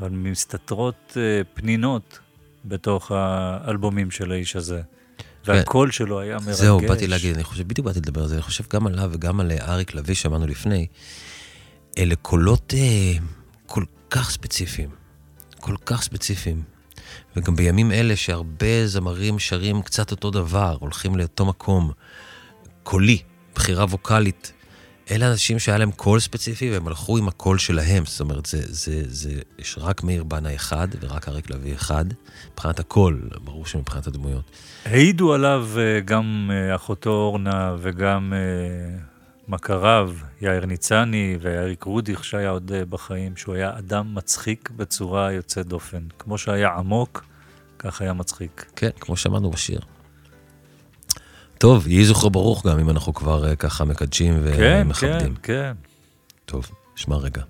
אבל 0.00 0.08
מסתתרות 0.08 1.16
אה, 1.16 1.40
פנינות 1.54 2.18
בתוך 2.64 3.12
האלבומים 3.14 4.10
של 4.10 4.32
האיש 4.32 4.56
הזה. 4.56 4.82
והקול 5.44 5.90
שלו 5.90 6.20
היה 6.20 6.36
מרגש. 6.38 6.54
זהו, 6.58 6.80
באתי 6.80 7.06
להגיד, 7.06 7.34
אני 7.34 7.44
חושב, 7.44 7.68
בדיוק 7.68 7.86
באתי 7.86 7.98
לדבר 7.98 8.22
על 8.22 8.28
זה, 8.28 8.34
אני 8.34 8.42
חושב 8.42 8.64
גם 8.72 8.86
עליו 8.86 9.10
וגם 9.12 9.40
על 9.40 9.52
אה, 9.52 9.72
אריק 9.72 9.94
לביא 9.94 10.14
שאמרנו 10.14 10.46
לפני, 10.46 10.86
אלה 11.98 12.16
קולות 12.16 12.74
אה, 12.76 13.12
כל 13.66 13.84
כך 14.10 14.30
ספציפיים, 14.30 14.90
כל 15.60 15.74
כך 15.86 16.02
ספציפיים. 16.02 16.62
וגם 17.36 17.56
בימים 17.56 17.92
אלה 17.92 18.16
שהרבה 18.16 18.86
זמרים 18.86 19.38
שרים 19.38 19.82
קצת 19.82 20.10
אותו 20.10 20.30
דבר, 20.30 20.76
הולכים 20.80 21.16
לאותו 21.16 21.46
מקום, 21.46 21.90
קולי, 22.82 23.18
בחירה 23.54 23.84
ווקאלית. 23.84 24.52
אלה 25.10 25.30
אנשים 25.30 25.58
שהיה 25.58 25.78
להם 25.78 25.90
קול 25.90 26.20
ספציפי 26.20 26.70
והם 26.70 26.88
הלכו 26.88 27.18
עם 27.18 27.28
הקול 27.28 27.58
שלהם. 27.58 28.06
זאת 28.06 28.20
אומרת, 28.20 28.46
זה, 28.46 28.62
זה, 28.62 29.02
זה, 29.06 29.30
יש 29.58 29.78
רק 29.80 30.02
מאיר 30.02 30.24
בנה 30.24 30.54
אחד 30.54 30.88
ורק 31.00 31.28
אריק 31.28 31.50
לביא 31.50 31.74
אחד. 31.74 32.04
מבחינת 32.52 32.78
הקול, 32.78 33.28
ברור 33.44 33.66
שמבחינת 33.66 34.06
הדמויות. 34.06 34.44
העידו 34.84 35.32
עליו 35.34 35.68
אה, 35.76 36.00
גם 36.00 36.50
אה, 36.52 36.74
אחותו 36.74 37.10
אורנה 37.10 37.76
וגם 37.78 38.32
אה, 38.36 38.98
מכריו, 39.48 40.12
יאיר 40.40 40.66
ניצני 40.66 41.38
ואריק 41.40 41.84
רודיך, 41.84 42.24
שהיה 42.24 42.50
עוד 42.50 42.72
בחיים, 42.88 43.36
שהוא 43.36 43.54
היה 43.54 43.78
אדם 43.78 44.14
מצחיק 44.14 44.70
בצורה 44.76 45.32
יוצאת 45.32 45.66
דופן. 45.66 46.02
כמו 46.18 46.38
שהיה 46.38 46.68
עמוק, 46.68 47.24
כך 47.78 48.00
היה 48.00 48.12
מצחיק. 48.12 48.64
כן, 48.76 48.90
כמו 49.00 49.16
שאמרנו 49.16 49.50
בשיר. 49.50 49.80
טוב, 51.58 51.88
יהי 51.88 52.04
זכרו 52.04 52.30
ברוך 52.30 52.66
גם 52.66 52.78
אם 52.78 52.90
אנחנו 52.90 53.14
כבר 53.14 53.48
אה, 53.48 53.56
ככה 53.56 53.84
מקדשים 53.84 54.34
כן, 54.56 54.82
ומכבדים. 54.84 55.34
כן, 55.34 55.42
כן. 55.42 55.72
טוב, 56.44 56.70
שמע 56.96 57.16
רגע. 57.16 57.42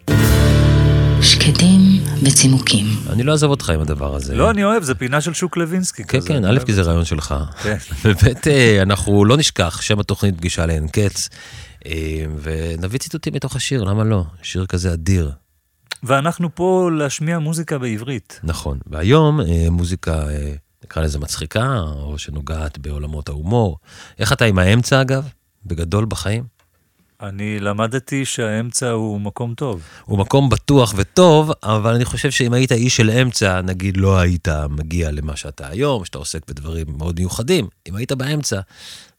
שקדים 1.23 1.81
וצימוקים. 2.23 2.87
אני 3.11 3.23
לא 3.23 3.33
אעזוב 3.33 3.51
אותך 3.51 3.71
עם 3.71 3.81
הדבר 3.81 4.15
הזה. 4.15 4.35
לא, 4.35 4.51
אני 4.51 4.65
אוהב, 4.65 4.83
זה 4.83 4.95
פינה 4.95 5.21
של 5.21 5.35
שוק 5.35 5.57
לוינסקי 5.57 6.05
כן, 6.05 6.19
כזה. 6.19 6.29
כן, 6.29 6.45
א', 6.45 6.59
כי 6.67 6.73
זה 6.73 6.83
רעיון 6.83 7.05
שלך. 7.05 7.35
כן. 7.63 7.77
באמת, 8.05 8.47
אה, 8.47 8.83
אנחנו 8.83 9.25
לא 9.25 9.37
נשכח, 9.37 9.81
שם 9.81 10.01
התוכנית 10.01 10.37
פגישה 10.37 10.67
לאין 10.67 10.89
קץ, 10.89 11.29
אה, 11.87 12.25
ונביא 12.43 12.99
ציטוטים 12.99 13.35
מתוך 13.35 13.57
השיר, 13.57 13.85
למה 13.85 14.05
לא? 14.05 14.25
שיר 14.43 14.67
כזה 14.67 14.93
אדיר. 14.93 15.33
ואנחנו 16.03 16.55
פה 16.55 16.91
להשמיע 16.99 17.39
מוזיקה 17.39 17.79
בעברית. 17.79 18.41
נכון, 18.45 18.79
והיום 18.87 19.41
מוזיקה, 19.71 20.25
נקרא 20.87 21.03
לזה 21.03 21.19
מצחיקה, 21.19 21.81
או 21.81 22.19
שנוגעת 22.19 22.79
בעולמות 22.79 23.29
ההומור. 23.29 23.79
איך 24.19 24.33
אתה 24.33 24.45
עם 24.45 24.59
האמצע, 24.59 25.01
אגב? 25.01 25.29
בגדול 25.67 26.05
בחיים? 26.05 26.45
אני 27.23 27.61
למדתי 27.61 28.25
שהאמצע 28.25 28.91
הוא 28.91 29.21
מקום 29.21 29.55
טוב. 29.55 29.83
הוא 30.05 30.19
מקום 30.19 30.49
בטוח 30.49 30.95
וטוב, 30.97 31.53
אבל 31.63 31.95
אני 31.95 32.05
חושב 32.05 32.31
שאם 32.31 32.53
היית 32.53 32.73
איש 32.73 32.97
של 32.97 33.11
אמצע, 33.11 33.61
נגיד 33.61 33.97
לא 33.97 34.19
היית 34.19 34.49
מגיע 34.71 35.11
למה 35.11 35.37
שאתה 35.37 35.69
היום, 35.69 36.05
שאתה 36.05 36.19
עוסק 36.19 36.51
בדברים 36.51 36.87
מאוד 36.99 37.21
מיוחדים. 37.21 37.69
אם 37.89 37.97
היית 37.97 38.13
באמצע, 38.13 38.61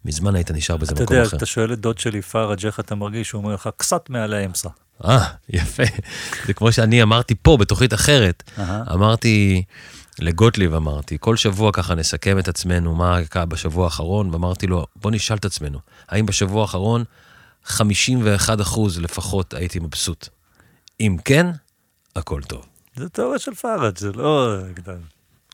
מזמן 0.06 0.36
היית 0.36 0.51
נשאר 0.51 0.77
באיזה 0.77 0.93
אתה 0.93 1.03
מקום 1.03 1.15
יודע, 1.15 1.27
אחר. 1.27 1.38
אתה 1.38 1.45
שואל 1.45 1.73
את 1.73 1.80
דוד 1.80 1.97
שלי 1.97 2.21
פראג' 2.21 2.65
איך 2.65 2.80
אתה 2.80 2.95
מרגיש, 2.95 3.32
הוא 3.32 3.41
אומר 3.43 3.53
לך, 3.53 3.69
קצת 3.77 4.10
מעל 4.10 4.34
האמצע. 4.34 4.69
אה, 5.06 5.25
יפה. 5.49 5.84
זה 6.45 6.53
כמו 6.53 6.71
שאני 6.71 7.03
אמרתי 7.03 7.36
פה, 7.41 7.58
בתוכנית 7.58 7.93
אחרת. 7.93 8.51
אמרתי, 8.93 9.63
לגוטליב 10.19 10.73
אמרתי, 10.73 11.17
כל 11.19 11.36
שבוע 11.36 11.71
ככה 11.73 11.95
נסכם 11.95 12.39
את 12.39 12.47
עצמנו, 12.47 12.95
מה 12.95 13.19
קרה 13.30 13.45
בשבוע 13.45 13.86
האחרון, 13.86 14.30
ואמרתי 14.30 14.67
לו, 14.67 14.86
בוא 14.95 15.12
נשאל 15.12 15.38
את 15.38 15.45
עצמנו, 15.45 15.80
האם 16.10 16.25
בשבוע 16.25 16.62
האחרון 16.62 17.03
51 17.65 18.62
אחוז 18.62 18.99
לפחות 18.99 19.53
הייתי 19.53 19.80
מבסוט? 19.80 20.27
אם 20.99 21.17
כן, 21.25 21.47
הכל 22.15 22.41
טוב. 22.41 22.65
זה 22.95 23.10
תיאוריה 23.10 23.39
של 23.39 23.53
פראג', 23.53 23.97
זה 23.97 24.12
לא... 24.12 24.56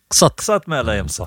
קצת. 0.08 0.32
קצת 0.36 0.68
מעל 0.68 0.90
האמצע. 0.90 1.24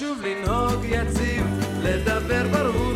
חשוב 0.00 0.22
לנהוג 0.22 0.84
יציב, 0.84 1.46
לדבר 1.82 2.46
ברור, 2.52 2.89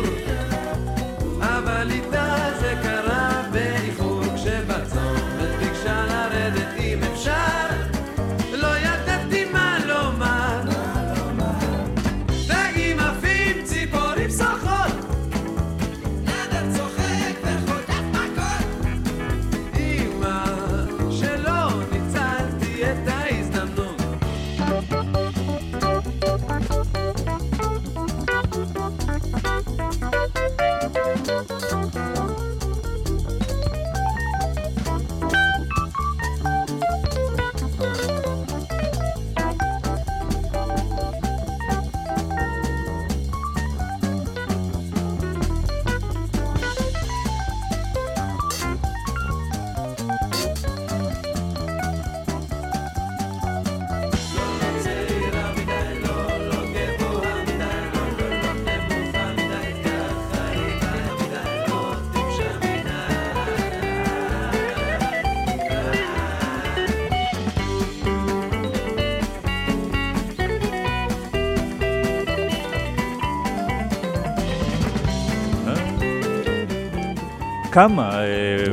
כמה, 77.75 78.19
אה, 78.19 78.25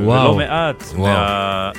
וואו. 0.03 0.21
ולא 0.21 0.35
מעט, 0.35 0.83
וואו. 0.95 1.71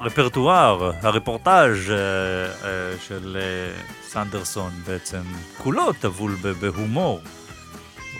מהרפרטואר, 0.00 0.90
הרפורטאז' 1.02 1.90
אה, 1.90 1.96
אה, 1.96 2.96
של 3.08 3.36
אה, 3.40 3.80
סנדרסון 4.08 4.70
בעצם, 4.86 5.22
כולו 5.58 5.92
טבול 5.92 6.36
בהומור. 6.60 7.20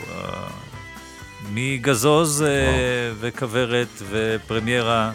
אה, 0.08 0.46
מגזוז 1.52 2.42
אה, 2.42 2.48
וכוורת 3.20 4.02
ופרמיירה. 4.10 5.10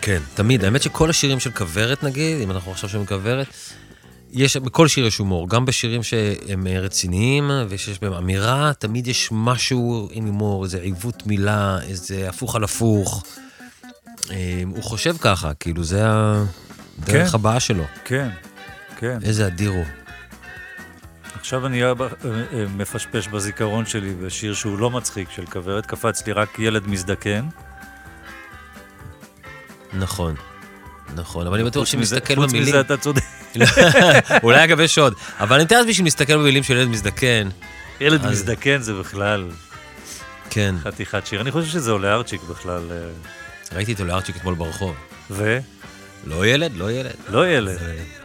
כן, 0.00 0.20
תמיד. 0.34 0.64
האמת 0.64 0.82
שכל 0.82 1.10
השירים 1.10 1.40
של 1.40 1.50
כוורת, 1.50 2.02
נגיד, 2.02 2.40
אם 2.40 2.50
אנחנו 2.50 2.72
עכשיו 2.72 2.88
שומעים 2.90 3.06
כוורת, 3.06 3.46
יש, 4.34 4.56
בכל 4.56 4.88
שיר 4.88 5.06
יש 5.06 5.18
הומור. 5.18 5.48
גם 5.48 5.64
בשירים 5.64 6.02
שהם 6.02 6.66
אה, 6.66 6.80
רציניים 6.80 7.50
ושיש 7.68 7.98
בהם 7.98 8.12
אמירה, 8.12 8.72
תמיד 8.78 9.06
יש 9.06 9.28
משהו 9.32 10.08
עם 10.12 10.24
הומור, 10.26 10.64
איזה 10.64 10.78
עיוות 10.78 11.26
מילה, 11.26 11.78
איזה 11.82 12.28
הפוך 12.28 12.56
על 12.56 12.64
הפוך. 12.64 13.24
אה, 14.30 14.62
הוא 14.66 14.82
חושב 14.82 15.16
ככה, 15.20 15.54
כאילו, 15.54 15.84
זה 15.84 16.02
הדרך 16.06 17.30
כן. 17.30 17.34
הבאה 17.34 17.60
שלו. 17.60 17.84
כן, 18.04 18.28
כן. 18.96 19.18
איזה 19.22 19.46
אדיר 19.46 19.70
הוא. 19.70 19.84
עכשיו 21.34 21.66
אני 21.66 21.84
אה, 21.84 21.88
אה, 21.90 21.94
מפשפש 22.76 23.28
בזיכרון 23.28 23.86
שלי 23.86 24.14
בשיר 24.14 24.54
שהוא 24.54 24.78
לא 24.78 24.90
מצחיק 24.90 25.30
של 25.30 25.46
כוורת, 25.46 25.86
קפץ 25.86 26.26
לי 26.26 26.32
רק 26.32 26.58
ילד 26.58 26.86
מזדקן. 26.88 27.46
נכון. 29.92 30.34
נכון, 31.14 31.46
אבל 31.46 31.56
אני 31.60 31.64
בטוח 31.64 31.82
מזה- 31.82 31.96
נסתכל 32.16 32.34
חוץ 32.36 32.50
במילים... 32.50 32.68
מזה 32.68 32.80
אתה 32.80 32.96
צודק. 32.96 33.22
אולי 34.42 34.64
אגב 34.64 34.80
יש 34.80 34.98
עוד. 34.98 35.14
אבל 35.40 35.56
אני 35.56 35.64
מתאר 35.64 35.78
לעצמי 35.78 35.94
שאם 35.94 36.04
נסתכל 36.04 36.36
במילים 36.36 36.62
של 36.62 36.76
ילד 36.76 36.88
מזדקן... 36.88 37.48
ילד 38.00 38.24
אז- 38.24 38.30
מזדקן 38.32 38.78
זה 38.80 38.94
בכלל 38.94 39.48
כן. 40.50 40.74
חתיכת 40.82 41.26
שיר. 41.26 41.40
אני 41.40 41.50
חושב 41.50 41.68
שזה 41.70 41.90
עולה 41.90 42.14
ארצ'יק 42.14 42.40
בכלל. 42.42 42.82
אה, 42.90 42.96
ראיתי 43.76 43.92
אותו 43.92 44.04
לארצ'יק 44.04 44.36
אתמול 44.36 44.54
ברחוב. 44.54 44.94
ו? 45.30 45.58
לא 46.26 46.46
ילד, 46.46 46.72
לא 46.76 46.92
ילד. 46.92 47.12
לא 47.28 47.48
ילד. 47.48 47.78
לא 47.82 48.23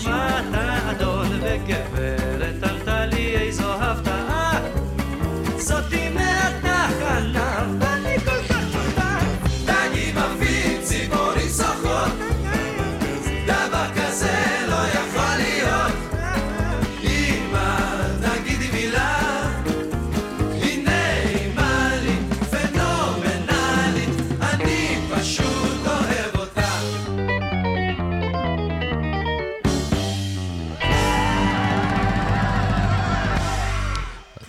matador. 0.00 1.11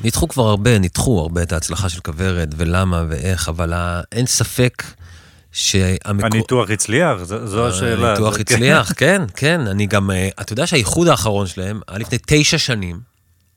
ניתחו 0.04 0.28
כבר 0.28 0.44
הרבה, 0.44 0.80
ניתחו 0.80 1.20
הרבה 1.20 1.44
את 1.44 1.52
ההצלחה 1.52 1.90
של 1.90 2.02
כוורת, 2.02 2.50
ולמה 2.58 3.04
ואיך, 3.10 3.50
אבל 3.50 3.74
אין 4.12 4.26
ספק 4.26 4.84
שהמקור... 5.52 6.26
הניתוח 6.34 6.70
הצליח, 6.70 7.24
זו 7.24 7.48
זו 7.48 7.68
השאלה. 7.68 8.10
הניתוח 8.10 8.40
הצליח, 8.40 8.94
כן, 8.98 9.22
כן. 9.36 9.62
אני 9.68 9.88
גם... 9.88 10.12
אה, 10.12 10.30
אתה 10.42 10.54
יודע 10.54 10.68
שהאיחוד 10.68 11.08
האחרון 11.08 11.48
שלהם 11.48 11.82
היה 11.88 12.00
לפני 12.00 12.18
תשע 12.28 12.58
שנים. 12.58 13.00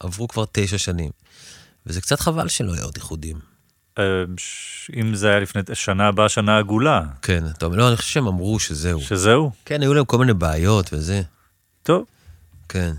עברו 0.01 0.29
כבר 0.29 0.45
תשע 0.53 0.79
שנים. 0.79 1.11
וזה 1.87 2.01
קצת 2.01 2.21
חבל 2.21 2.49
שלא 2.49 2.73
יהיו 2.73 2.85
עוד 2.85 2.97
איחודים. 2.97 3.37
אה, 3.99 4.05
אם 4.97 5.15
זה 5.15 5.29
היה 5.29 5.41
לפני 5.41 5.63
שנה 5.75 6.09
הבאה, 6.09 6.29
שנה 6.29 6.59
עגולה. 6.59 7.03
כן, 7.23 7.45
אתה 7.47 7.67
אומר, 7.67 7.77
לא, 7.77 7.89
אני 7.89 7.97
חושב 7.97 8.09
שהם 8.09 8.27
אמרו 8.27 8.59
שזהו. 8.59 9.01
שזהו? 9.01 9.51
כן, 9.65 9.83
היו 9.83 9.95
להם 9.95 10.05
כל 10.05 10.19
מיני 10.19 10.35
בעיות 10.35 10.91
וזה. 10.93 11.23
טוב. 11.83 12.05
כן. 12.69 12.93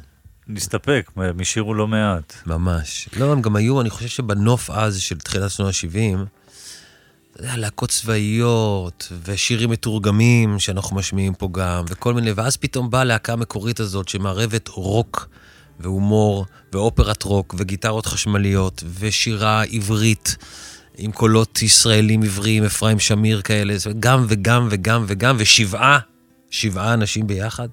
נסתפק, 0.49 1.11
הם 1.15 1.39
השאירו 1.39 1.73
לא 1.73 1.87
מעט. 1.87 2.33
ממש. 2.45 3.09
לא, 3.17 3.31
הם 3.31 3.41
גם 3.41 3.55
היו, 3.55 3.81
אני 3.81 3.89
חושב 3.89 4.07
שבנוף 4.07 4.69
אז 4.69 4.99
של 4.99 5.17
תחילת 5.17 5.51
שנות 5.51 5.67
ה-70, 5.67 6.25
אתה 7.31 7.41
יודע, 7.45 7.57
להקות 7.57 7.89
צבאיות, 7.89 9.11
ושירים 9.25 9.69
מתורגמים 9.69 10.59
שאנחנו 10.59 10.95
משמיעים 10.95 11.33
פה 11.33 11.49
גם, 11.51 11.85
וכל 11.89 12.13
מיני, 12.13 12.31
ואז 12.31 12.57
פתאום 12.57 12.89
באה 12.89 13.01
הלהקה 13.01 13.33
המקורית 13.33 13.79
הזאת 13.79 14.07
שמערבת 14.07 14.67
רוק 14.67 15.27
והומור, 15.79 16.45
ואופרת 16.73 17.23
רוק, 17.23 17.55
וגיטרות 17.57 18.05
חשמליות, 18.05 18.83
ושירה 18.99 19.63
עברית. 19.63 20.35
עם 20.97 21.11
קולות 21.11 21.61
ישראלים 21.61 22.23
עבריים, 22.23 22.63
אפרים 22.63 22.99
שמיר 22.99 23.41
כאלה, 23.41 23.75
גם 23.99 24.25
וגם 24.29 24.67
וגם 24.71 25.05
וגם, 25.07 25.35
ושבעה, 25.39 25.99
שבעה 26.49 26.93
אנשים 26.93 27.27
ביחד. 27.27 27.67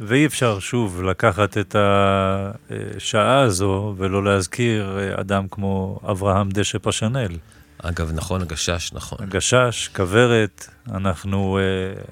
ואי 0.00 0.26
אפשר 0.26 0.58
שוב 0.60 1.02
לקחת 1.02 1.58
את 1.58 1.76
השעה 1.78 3.40
הזו 3.40 3.94
ולא 3.96 4.24
להזכיר 4.24 4.98
אדם 5.20 5.46
כמו 5.50 6.00
אברהם 6.10 6.50
דשא 6.50 6.78
פשנל. 6.82 7.36
אגב, 7.82 8.12
נכון, 8.14 8.42
הגשש, 8.42 8.92
נכון. 8.92 9.18
הגשש, 9.20 9.88
כוורת, 9.96 10.68
אנחנו 10.90 11.58
אה, 11.58 12.02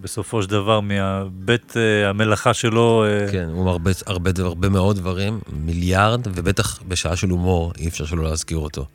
בסופו 0.00 0.42
של 0.42 0.50
דבר 0.50 0.80
מהבית 0.80 1.76
אה, 1.76 2.08
המלאכה 2.08 2.54
שלו... 2.54 3.04
אה, 3.04 3.32
כן, 3.32 3.48
הוא 3.52 3.70
הרבה, 3.70 3.90
הרבה, 4.06 4.30
הרבה 4.38 4.68
מאוד 4.68 4.96
דברים, 4.96 5.40
מיליארד, 5.52 6.26
ובטח 6.26 6.82
בשעה 6.88 7.16
של 7.16 7.30
הומור 7.30 7.72
אי 7.78 7.88
אפשר 7.88 8.04
שלא 8.06 8.24
להזכיר 8.24 8.58
אותו, 8.58 8.86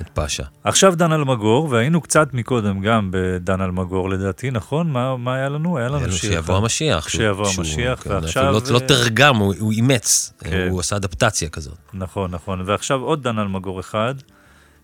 את 0.00 0.08
פאשה. 0.08 0.42
עכשיו 0.64 0.94
דן 0.96 1.12
אלמגור, 1.12 1.68
והיינו 1.70 2.00
קצת 2.00 2.34
מקודם 2.34 2.80
גם 2.80 3.08
בדן 3.12 3.60
אלמגור 3.60 4.10
לדעתי, 4.10 4.50
נכון? 4.50 4.90
מה, 4.90 5.16
מה 5.16 5.34
היה 5.34 5.48
לנו? 5.48 5.78
היה 5.78 5.88
לנו 5.88 6.12
שיר. 6.12 6.30
שיבוא 6.30 6.56
המשיח. 6.56 7.08
שיבוא 7.08 7.48
המשיח, 7.58 8.02
כן, 8.02 8.10
ועכשיו... 8.10 8.52
לא, 8.52 8.60
לא 8.70 8.78
תרגם, 8.78 9.36
הוא, 9.36 9.54
הוא 9.58 9.72
אימץ, 9.72 10.32
כן. 10.38 10.68
הוא 10.70 10.80
עשה 10.80 10.96
אדפטציה 10.96 11.48
כזאת. 11.48 11.78
נכון, 11.94 12.30
נכון. 12.30 12.62
ועכשיו 12.66 13.00
עוד 13.00 13.22
דן 13.22 13.38
אלמגור 13.38 13.80
אחד, 13.80 14.14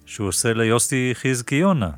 שהוא 0.06 0.28
עושה 0.28 0.52
ליוסי 0.52 1.12
חזקיונה. 1.14 1.90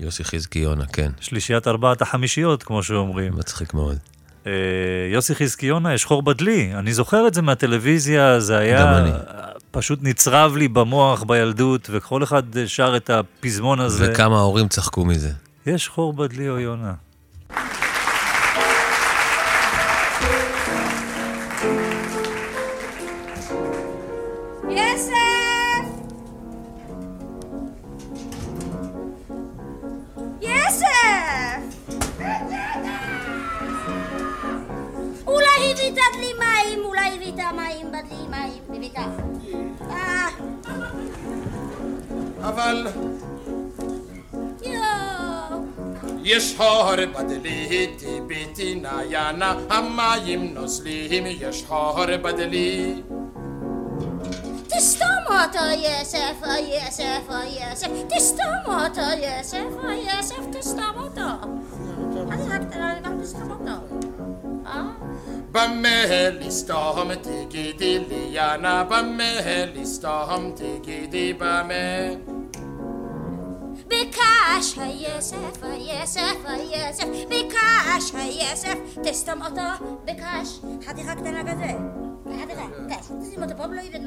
יוסי 0.00 0.24
חזקיונה, 0.24 0.86
כן. 0.86 1.10
שלישיית 1.20 1.68
ארבעת 1.68 2.02
החמישיות, 2.02 2.62
כמו 2.62 2.82
שאומרים. 2.82 3.32
מצחיק 3.36 3.74
מאוד. 3.74 3.98
אה, 4.46 4.52
יוסי 5.12 5.34
חזקיונה, 5.34 5.94
יש 5.94 6.04
חור 6.04 6.22
בדלי. 6.22 6.72
אני 6.74 6.92
זוכר 6.92 7.26
את 7.26 7.34
זה 7.34 7.42
מהטלוויזיה, 7.42 8.40
זה 8.40 8.58
היה... 8.58 8.80
גם 8.80 8.94
אני. 8.94 9.10
פשוט 9.70 9.98
נצרב 10.02 10.56
לי 10.56 10.68
במוח 10.68 11.22
בילדות, 11.22 11.88
וכל 11.92 12.22
אחד 12.22 12.42
שר 12.66 12.96
את 12.96 13.10
הפזמון 13.10 13.80
הזה. 13.80 14.12
וכמה 14.12 14.36
ההורים 14.36 14.68
צחקו 14.68 15.04
מזה. 15.04 15.30
יש 15.66 15.88
חור 15.88 16.12
בדלי 16.12 16.48
או 16.48 16.58
יונה. 16.58 16.94
יוסף! 24.68 25.84
יוסף! 30.42 31.83
אולי 37.52 37.82
הבאת 37.82 37.92
מים, 37.92 37.92
בדלי 37.92 38.28
מים, 38.30 38.62
הבאת. 38.70 39.20
אה, 39.90 40.28
אבל 42.48 42.86
יואו. 44.62 45.64
יש 46.22 46.54
חור 46.56 46.96
בדלי, 46.96 47.94
טיביתי 47.98 48.74
נעיינה, 48.74 49.54
המים 49.70 50.54
נוזלים, 50.54 51.24
יש 51.26 51.64
חור 51.68 52.16
בדלי. 52.22 53.02
תסתום 54.68 55.08
אותו, 55.26 55.64
יוסף, 55.64 56.42
או 56.42 56.48
יוסף, 56.48 57.22
או 57.28 57.34
יוסף, 57.34 57.88
תסתום 58.08 58.64
אותו, 58.66 59.00
יוסף, 59.00 59.84
או 59.84 59.90
יוסף, 59.90 60.58
תסתום 60.58 60.96
אותו. 60.96 61.20
אני 62.30 62.48
רק 62.48 63.02
גם 63.04 63.20
תסתום 63.22 63.50
אותו. 63.50 63.96
אה? 64.66 65.03
במה 65.54 66.30
לסתום 66.40 67.14
תגידי 67.14 67.98
לי 67.98 68.28
יאנה, 68.30 68.84
במה 68.84 69.64
לסתום 69.74 70.52
תגידי 70.54 71.32
במה. 71.32 72.14
ביקש 73.88 74.78
היוסף, 74.78 75.62
היוסף, 75.62 76.36
היוסף, 76.44 77.06
ביקש 77.28 78.14
היוסף, 78.14 78.78
תסתום 79.02 79.42
אותו, 79.42 79.86
ביקש. 80.04 80.60
חתיכה 80.86 81.14
קטנה 81.14 81.52
כזה. 81.52 81.70
חתיכה, 82.42 82.66
ביקש. 82.88 83.06
תשים 83.22 83.42
אותו 83.42 83.56
פה 83.56 83.62
ולא 83.62 83.80
ירד 83.80 84.04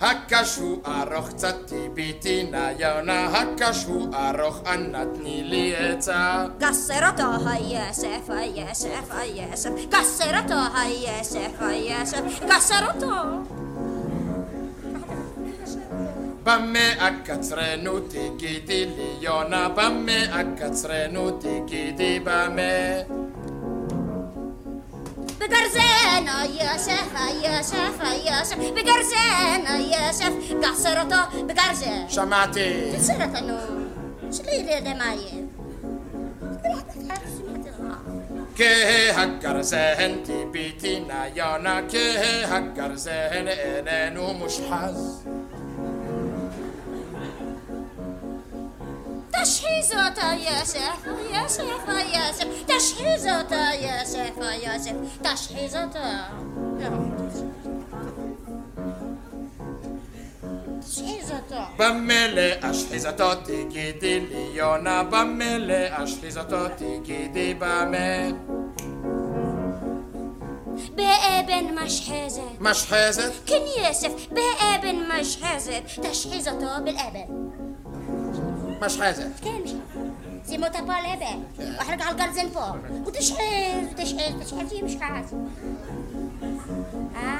מים. 0.00 0.10
אה? 0.12 0.14
חתיכה 0.14 0.24
קטן. 0.24 0.36
הקש 0.36 0.56
הוא 0.56 0.78
ארוך 0.86 1.28
קצת 1.28 1.56
טיביתי 1.66 2.42
נעיינה, 2.50 3.26
הקש 3.26 3.84
הוא 3.84 4.08
ארוך 4.14 4.60
אנא 4.66 5.04
תני 5.14 5.42
לי 5.44 5.76
עצה. 5.76 6.46
גסר 6.58 7.08
אותו 7.10 7.48
היוסף, 7.48 8.28
היוסף, 8.28 9.10
היוסף, 9.10 9.70
גסר 9.88 10.40
אותו 10.40 10.54
היוסף, 10.74 11.52
היוסף, 11.60 12.22
גסר 12.48 12.86
אותו. 12.94 13.10
במה 16.42 17.08
אקצרנו 17.08 18.00
תגידי 18.00 18.86
לי 18.86 19.16
יונה, 19.20 19.68
במה 19.68 20.40
אקצרנו 20.40 21.30
תגידי 21.30 22.20
במה. 22.24 23.20
بقرزانة 25.40 26.44
يا 26.44 26.76
شفا 26.76 27.26
يا 27.44 27.62
شفا 27.62 28.12
يا 28.28 28.44
شف 28.44 28.58
بقرزانة 28.76 29.76
يا 29.94 30.12
شف 30.12 30.54
قصرته 30.64 31.42
بقرزة. 31.42 32.08
سمعتي. 32.08 32.92
قصرته 32.96 33.38
انو 33.38 33.58
شو 34.32 34.42
اللي 34.42 34.74
هذا 34.74 34.94
معي 34.94 35.46
كه 38.58 39.10
هكر 39.10 39.62
سهن 39.62 40.22
تبيتنا 40.24 41.26
يانا. 41.26 41.80
كه 41.80 42.44
هكر 42.44 42.96
سهن 42.96 43.48
أنا 43.48 44.32
مش 44.32 44.54
حظ. 44.70 44.98
איננו 49.70 49.88
מושחז. 49.88 49.90
תשחיז 49.90 49.92
אותו 49.92 50.26
יוסף, 50.36 51.06
יוסף, 51.30 51.62
יוסף, 52.14 52.46
תשחיז 52.66 53.26
אותו 53.26 53.54
יוסף, 53.80 54.36
יוסף, 54.62 54.92
תשחיז 55.22 55.76
אותו. 55.76 55.98
תשחיז 60.80 61.32
אותו. 61.32 61.62
במה 61.76 62.26
להשחיז 62.28 63.06
אותו 63.06 63.34
תגידי 63.34 64.20
לי 64.20 64.50
יונה, 64.52 65.02
במה 65.02 65.58
להשחיז 65.58 66.38
אותו 66.38 66.68
תגידי 66.76 67.54
במה. 67.58 68.30
באבן 70.94 71.64
משחזת. 71.74 72.42
משחזת? 72.60 73.32
כן 73.46 73.60
יוסף, 78.82 78.96
באבן 78.96 78.96
משחזת, 78.96 79.26
תשחיז 79.36 79.40
אותו 79.40 79.40
באבן. 79.40 79.40
משחזת. 79.40 79.40
כן, 79.42 79.60
שים 80.48 80.64
אותה 80.64 80.78
פה 80.86 80.92
על 80.92 81.04
אבן, 81.06 81.38
ואחר 81.78 81.96
כך 81.98 82.06
על 82.06 82.14
גרזן 82.16 82.48
פה, 82.52 82.64
ותשחז, 83.06 83.38
תשחז, 83.96 84.34
תשחז, 84.40 84.72
היא 84.72 84.84
משחז. 84.84 85.34
אה? 87.16 87.38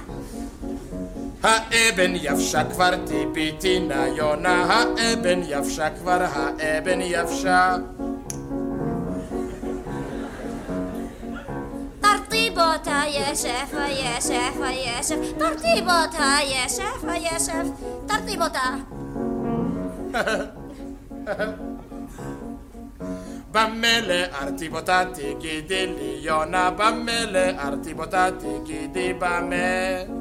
האבן 1.43 2.13
יבשה 2.15 2.65
כבר 2.65 2.91
טיביתי 3.07 3.81
נעיונה, 3.81 4.65
האבן 4.65 5.41
יבשה 5.49 5.91
כבר, 5.91 6.27
האבן 6.59 7.01
יבשה. 7.01 7.77
תרטיב 12.01 12.59
אותה 12.59 13.03
יוסף, 13.09 13.75
יוסף, 13.89 14.55
יוסף, 14.99 15.17
תרטיב 15.39 15.89
אותה 15.89 16.37
יוסף, 16.45 17.05
יוסף, 17.33 17.67
תרטיב 21.35 21.59
אותה. 21.61 21.91
במה 23.53 24.01
להרטיב 24.01 24.75
אותה 24.75 25.03
תגידי 25.15 25.87
לי 25.87 26.19
יונה, 26.21 26.71
במה 26.71 27.25
להרטיב 27.31 28.01
אותה 28.01 28.29
תגידי 28.39 29.13
במה. 29.13 30.21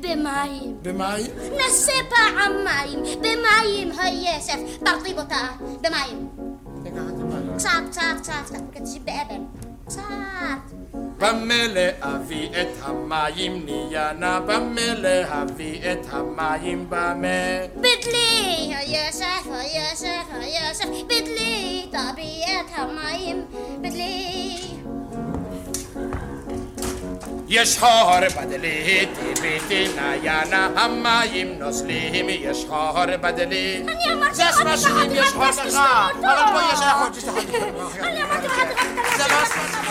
במים. 0.00 0.76
במים? 0.82 1.26
נסה 1.56 1.92
פעמיים, 2.08 2.98
במים 3.20 3.98
היוסף, 3.98 4.58
תרטיב 4.84 5.18
אותה, 5.18 5.48
במים. 5.80 6.28
קצת, 7.56 7.68
קצת, 7.90 8.02
קצת, 8.18 8.32
קצת, 8.46 8.82
תשים 8.82 9.04
באבן. 9.04 9.44
קצת. 9.86 10.77
במה 11.18 11.64
להביא 11.68 12.48
את 12.48 12.68
המים 12.82 13.66
ניינה, 13.66 14.40
במה 14.40 14.94
להביא 14.94 15.92
את 15.92 16.06
המים 16.10 16.86
במה. 16.88 17.66
בדלי, 17.76 18.74
היוסף, 18.74 19.46
היוסף, 19.46 20.26
היוסף, 20.32 20.84
בדלי, 21.06 21.86
תביא 21.90 22.44
את 22.60 22.70
המים, 22.76 23.44
בדלי. 23.80 24.56
יש 27.48 27.78
חור 27.78 28.10
בדלי, 28.40 29.06
טיביתי 29.14 29.88
ניינה, 29.96 30.68
המים 30.76 31.58
נוזלים, 31.58 32.26
יש 32.28 32.64
חור 32.68 33.16
בדלי. 33.20 33.82
אני 33.88 34.12
אמרתי 34.12 34.34
זה 34.34 34.44
לך, 34.44 34.60
משאירים, 34.60 35.10
יש 35.14 35.28
חור 35.28 35.44
לך. 35.44 35.74
אבל 36.20 36.36
פה 36.52 36.60
יש 36.72 36.80
לך, 36.80 37.22
זה 39.16 39.24
לא 39.28 39.87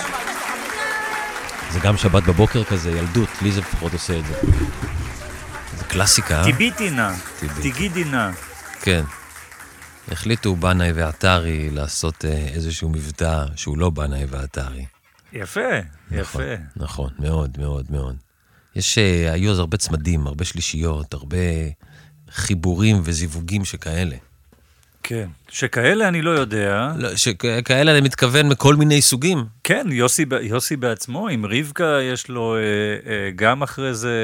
זה 1.77 1.83
גם 1.83 1.97
שבת 1.97 2.23
בבוקר 2.23 2.63
כזה, 2.63 2.91
ילדות, 2.91 3.29
לי 3.41 3.51
זה 3.51 3.61
לפחות 3.61 3.93
עושה 3.93 4.19
את 4.19 4.25
זה. 4.25 4.33
זה 5.77 5.83
קלאסיקה, 5.83 6.39
אה? 6.39 6.43
טיביתי 6.43 6.89
נא. 6.89 7.11
תגידי 7.61 8.03
נא. 8.03 8.31
כן. 8.81 9.03
החליטו 10.11 10.55
בנאי 10.55 10.91
ועטרי 10.91 11.69
לעשות 11.69 12.25
אה, 12.25 12.47
איזשהו 12.53 12.89
מבטא 12.89 13.45
שהוא 13.55 13.77
לא 13.77 13.89
בנאי 13.89 14.25
ועטרי. 14.29 14.85
יפה, 15.33 15.59
יפה. 16.11 16.53
נכון, 16.75 17.09
מאוד, 17.19 17.57
מאוד, 17.59 17.85
מאוד. 17.89 18.15
יש, 18.75 18.97
אה, 18.97 19.33
היו 19.33 19.51
אז 19.51 19.59
הרבה 19.59 19.77
צמדים, 19.77 20.27
הרבה 20.27 20.45
שלישיות, 20.45 21.13
הרבה 21.13 21.37
חיבורים 22.31 23.01
וזיווגים 23.03 23.65
שכאלה. 23.65 24.15
כן. 25.03 25.27
שכאלה 25.49 26.07
אני 26.07 26.21
לא 26.21 26.29
יודע. 26.29 26.91
לא, 26.97 27.15
שכאלה 27.15 27.91
אני 27.91 28.01
מתכוון 28.01 28.49
מכל 28.49 28.75
מיני 28.75 29.01
סוגים. 29.01 29.45
כן, 29.63 29.87
יוסי, 29.91 30.25
יוסי 30.41 30.75
בעצמו, 30.75 31.27
עם 31.27 31.45
רבקה 31.45 31.99
יש 32.01 32.29
לו 32.29 32.55
אה, 32.55 32.61
אה, 33.11 33.31
גם 33.35 33.63
אחרי 33.63 33.93
זה 33.93 34.15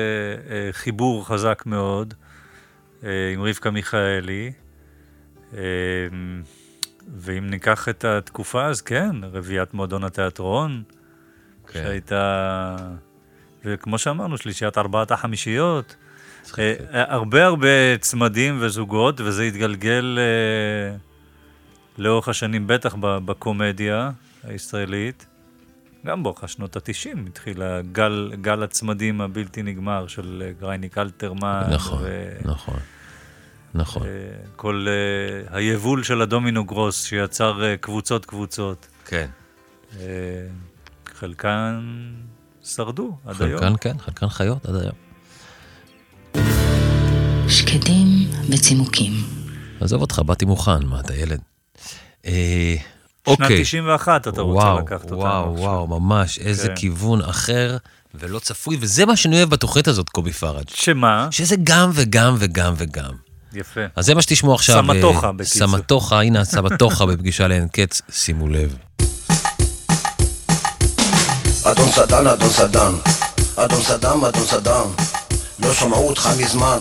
אה, 0.49 0.69
חיבור 0.71 1.27
חזק 1.27 1.63
מאוד, 1.65 2.13
אה, 3.03 3.09
עם 3.33 3.41
רבקה 3.41 3.71
מיכאלי. 3.71 4.51
אה, 5.53 5.61
ואם 7.17 7.49
ניקח 7.49 7.89
את 7.89 8.05
התקופה, 8.05 8.65
אז 8.65 8.81
כן, 8.81 9.15
רביעיית 9.23 9.73
מועדון 9.73 10.03
התיאטרון, 10.03 10.83
כן. 11.67 11.83
שהייתה, 11.83 12.75
וכמו 13.65 13.97
שאמרנו, 13.97 14.37
שלישיית 14.37 14.77
ארבעת 14.77 15.11
החמישיות. 15.11 15.95
אה, 16.59 16.73
הרבה 16.93 17.45
הרבה 17.45 17.97
צמדים 18.01 18.57
וזוגות, 18.61 19.21
וזה 19.21 19.43
התגלגל 19.43 20.19
אה, 20.19 20.95
לאורך 21.97 22.27
השנים, 22.27 22.67
בטח 22.67 22.95
בקומדיה 22.99 24.11
הישראלית. 24.43 25.25
גם 26.05 26.23
באורך 26.23 26.49
שנות 26.49 26.75
ה-90 26.75 27.27
התחיל 27.27 27.61
הגל, 27.61 28.31
גל 28.41 28.63
הצמדים 28.63 29.21
הבלתי 29.21 29.63
נגמר 29.63 30.07
של 30.07 30.43
אה, 30.45 30.51
גרייניק 30.59 30.97
אלתרמן. 30.97 31.63
נכון, 31.71 31.99
ו- 32.01 32.37
נכון, 32.45 32.79
נכון. 33.73 34.07
כל 34.55 34.85
אה, 34.89 35.57
היבול 35.57 36.03
של 36.03 36.21
הדומינו 36.21 36.65
גרוס 36.65 37.03
שיצר 37.03 37.63
אה, 37.63 37.77
קבוצות 37.77 38.25
קבוצות. 38.25 38.87
כן. 39.05 39.27
אה, 39.99 40.05
חלקן 41.15 41.81
שרדו 42.63 43.17
עד 43.25 43.41
היום. 43.41 43.59
חלקן 43.59 43.73
כן, 43.81 43.97
חלקן 43.97 44.29
חיות 44.29 44.65
עד 44.65 44.75
היום. 44.75 45.12
וצימוקים. 48.49 49.13
עזוב 49.81 50.01
אותך, 50.01 50.21
באתי 50.25 50.45
מוכן, 50.45 50.85
מה, 50.85 50.99
אתה 50.99 51.15
ילד? 51.15 51.39
אה, 52.25 52.75
אוקיי. 53.27 53.61
91 53.63 54.21
אתה 54.27 54.41
רוצה 54.41 54.65
וואו, 54.65 54.79
לקחת 54.79 55.03
אותנו 55.03 55.17
וואו, 55.17 55.53
עכשיו. 55.53 55.63
וואו, 55.69 55.87
ממש, 55.87 56.39
איזה 56.39 56.67
כן. 56.67 56.75
כיוון 56.75 57.21
אחר 57.21 57.77
ולא 58.15 58.39
צפוי, 58.39 58.77
וזה 58.79 59.05
מה 59.05 59.15
שאני 59.15 59.37
אוהב 59.37 59.49
בתוכנית 59.49 59.87
הזאת, 59.87 60.09
קובי 60.09 60.33
פראג'. 60.33 60.65
שמה? 60.73 61.27
שזה 61.31 61.55
גם 61.63 61.91
וגם 61.93 62.35
וגם 62.39 62.73
וגם. 62.77 63.13
יפה. 63.53 63.81
אז 63.95 64.05
זה 64.05 64.15
מה 64.15 64.21
שתשמעו 64.21 64.55
עכשיו. 64.55 64.83
סמטוחה, 64.87 65.27
אה, 65.27 65.31
בקיצור. 65.31 65.67
סמטוחה, 65.67 66.21
הנה 66.21 66.41
הסמטוחה 66.45 67.05
בפגישה 67.05 67.47
לאין 67.47 67.67
קץ, 67.67 68.01
שימו 68.11 68.47
לב. 68.47 68.75
אדון 71.63 71.89
סדן, 71.91 72.27
אדון 72.27 72.49
סדן, 72.49 72.93
אדון 73.55 73.81
סדאם, 73.81 74.25
אדון 74.25 74.45
סדאם, 74.45 74.87
לא 75.59 75.73
שמעו 75.73 76.07
אותך 76.09 76.29
מזמן. 76.39 76.77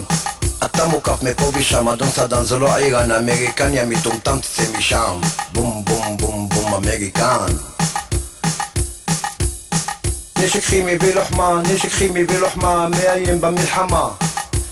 אתה 0.64 0.86
מוקף 0.86 1.22
מפה 1.22 1.50
ושם, 1.54 1.88
אדון 1.88 2.10
סדן, 2.10 2.44
זה 2.44 2.58
לא 2.58 2.76
איראן, 2.76 3.10
American, 3.10 3.74
יא 3.74 3.84
מטומטם, 3.84 4.38
תצא 4.38 4.62
משם. 4.78 5.20
בום 5.52 5.84
בום 5.84 6.16
בום 6.16 6.48
בום 6.48 6.74
American. 6.74 7.46
נשק 10.38 10.60
כימי 10.60 10.98
בלוחמה, 10.98 11.62
נשק 11.62 11.88
כימי 11.88 12.24
בלוחמה, 12.24 12.88
מאיים 12.88 13.40
במלחמה. 13.40 14.08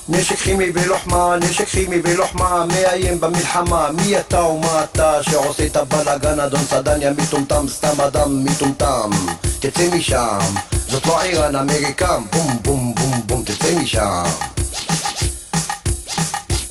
נשק 0.08 0.36
כימי 0.36 0.70
בלוחמה, 0.70 1.36
נשק 1.36 1.68
כימי 1.68 1.98
בלוחמה, 1.98 2.64
מאיים 2.66 3.20
במלחמה. 3.20 3.90
מי 3.92 4.20
אתה 4.20 4.42
ומה 4.42 4.84
אתה 4.84 5.22
שעושה 5.22 5.66
את 5.66 5.76
הבלאגן, 5.76 6.40
אדון 6.40 6.64
סדן, 6.64 7.02
יא 7.02 7.10
מטומטם, 7.10 7.68
סתם 7.68 8.00
אדם 8.00 8.44
מטומטם. 8.44 9.10
תצא 9.60 9.88
משם, 9.92 10.38
זאת 10.88 11.06
לא 11.06 11.22
איראן, 11.22 11.56
אמריקן, 11.56 12.22
בום 12.32 12.58
בום 12.62 12.94
בום 12.94 13.20
בום, 13.26 13.42
תצא 13.44 13.74
משם. 13.82 14.59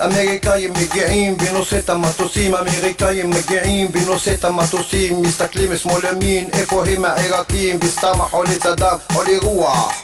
אמריקאים 0.06 0.74
מגיעים 0.74 1.38
בנושא 1.38 1.80
את 1.80 1.90
המטוסים, 1.90 2.56
אמריקאים 2.56 3.30
מגיעים 3.30 3.92
בנושא 3.92 4.34
את 4.34 4.46
המטוסים, 4.46 5.22
מסתכלים 5.22 5.78
שמאל 5.78 6.02
ימין, 6.06 6.50
איפה 6.54 6.86
הם 6.86 7.06
העיראקים, 7.06 7.80
וסתם 7.84 8.22
החולה 8.22 8.60
צדם, 8.60 8.98
חולה 9.12 9.38
רוח. 9.42 10.04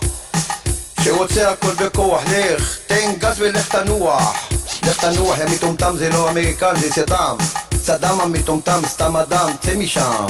שרוצה 1.04 1.52
הכל 1.52 1.74
בכוח, 1.74 2.24
לך, 2.32 2.78
תן 2.88 3.12
גז 3.20 3.36
ולך 3.38 3.76
תנוח. 3.76 4.50
לך 4.84 5.06
תנוח, 5.06 5.38
יא 5.38 5.46
מטומטם, 5.46 5.96
זה 5.98 6.10
לא 6.10 6.30
American, 6.30 6.76
זה 6.76 6.89
סדאם. 6.91 7.38
סדאם 7.84 8.22
המטומטם, 8.22 8.82
סתם 8.88 9.18
אדם, 9.18 9.50
צא 9.62 9.76
משם. 9.76 10.26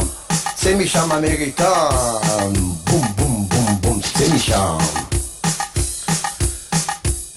צא 0.55 0.75
משם 0.75 1.11
American. 1.11 1.89
בום 2.83 3.07
בום 3.15 3.49
בום 3.49 3.77
בום, 3.81 3.99
צא 4.01 4.33
משם. 4.35 5.14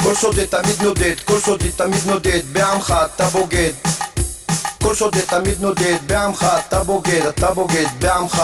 כל 0.09 0.15
שודד 0.15 0.45
תמיד 0.45 0.83
נודד, 0.83 1.21
כל 1.25 1.41
שודד 1.41 1.71
תמיד 1.77 2.07
נודד, 2.07 2.41
בעמך 2.53 2.95
אתה 3.05 3.27
בוגד. 3.27 3.73
כל 4.83 4.95
שודד 4.95 5.21
תמיד 5.21 5.61
נודד, 5.61 5.97
בעמך 6.07 6.47
אתה 6.59 6.85
בוגד, 6.85 7.27
אתה 7.29 7.51
בוגד, 7.51 7.87
בעמך. 7.99 8.43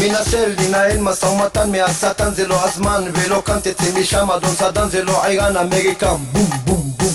מנסה 0.00 0.46
לנהל 0.58 0.98
משא 0.98 1.26
ומתן 1.26 1.72
מהשטן 1.72 2.34
זה 2.34 2.46
לא 2.46 2.64
הזמן 2.64 3.04
ולא 3.12 3.42
כאן 3.44 3.58
תצא 3.60 4.00
משם 4.00 4.30
אדון 4.30 4.54
סדן 4.54 4.88
זה 4.88 5.04
לא 5.04 5.24
איראן 5.26 5.56
American 5.56 6.16
בום 6.32 6.50
בום 6.64 6.92
בום 6.96 7.14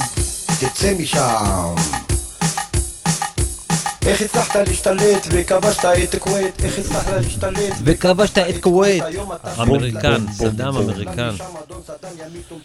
תצא 0.59 0.93
משם 0.99 2.00
איך 4.05 4.21
הצלחת 4.21 4.55
להשתלט 4.55 5.27
וכבשת 5.31 5.85
את 6.03 6.15
כווית 6.15 6.63
איך 6.63 6.79
הצלחת 6.79 7.13
להשתלט 7.13 7.73
וכבשת 7.83 8.37
את 8.37 8.63
כווית. 8.63 9.03
American, 9.61 10.25
סדאם 10.31 10.77
American. 10.77 11.35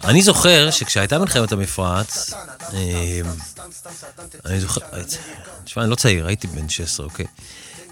אני 0.05 0.23
זוכר 0.23 0.71
שכשהייתה 0.71 1.19
מלחמת 1.19 1.53
המפרץ, 1.53 2.35
אני 4.45 4.61
זוכר, 4.61 4.81
תשמע, 5.65 5.83
אני 5.83 5.91
לא 5.91 5.97
צעיר, 5.97 6.27
הייתי 6.27 6.47
בן 6.47 6.69
16, 6.69 7.07
אוקיי? 7.07 7.27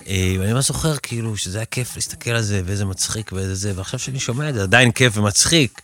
אה, 0.06 0.34
ואני 0.40 0.52
ממש 0.52 0.66
זוכר 0.68 0.96
כאילו 0.96 1.36
שזה 1.36 1.58
היה 1.58 1.64
כיף 1.64 1.96
להסתכל 1.96 2.30
על 2.30 2.42
זה, 2.42 2.62
ואיזה 2.64 2.84
מצחיק 2.84 3.32
ואיזה 3.32 3.54
זה, 3.54 3.72
ועכשיו 3.76 3.98
שאני 4.00 4.20
שומע 4.20 4.48
את 4.48 4.54
זה, 4.54 4.62
עדיין 4.62 4.92
כיף 4.92 5.16
ומצחיק. 5.16 5.80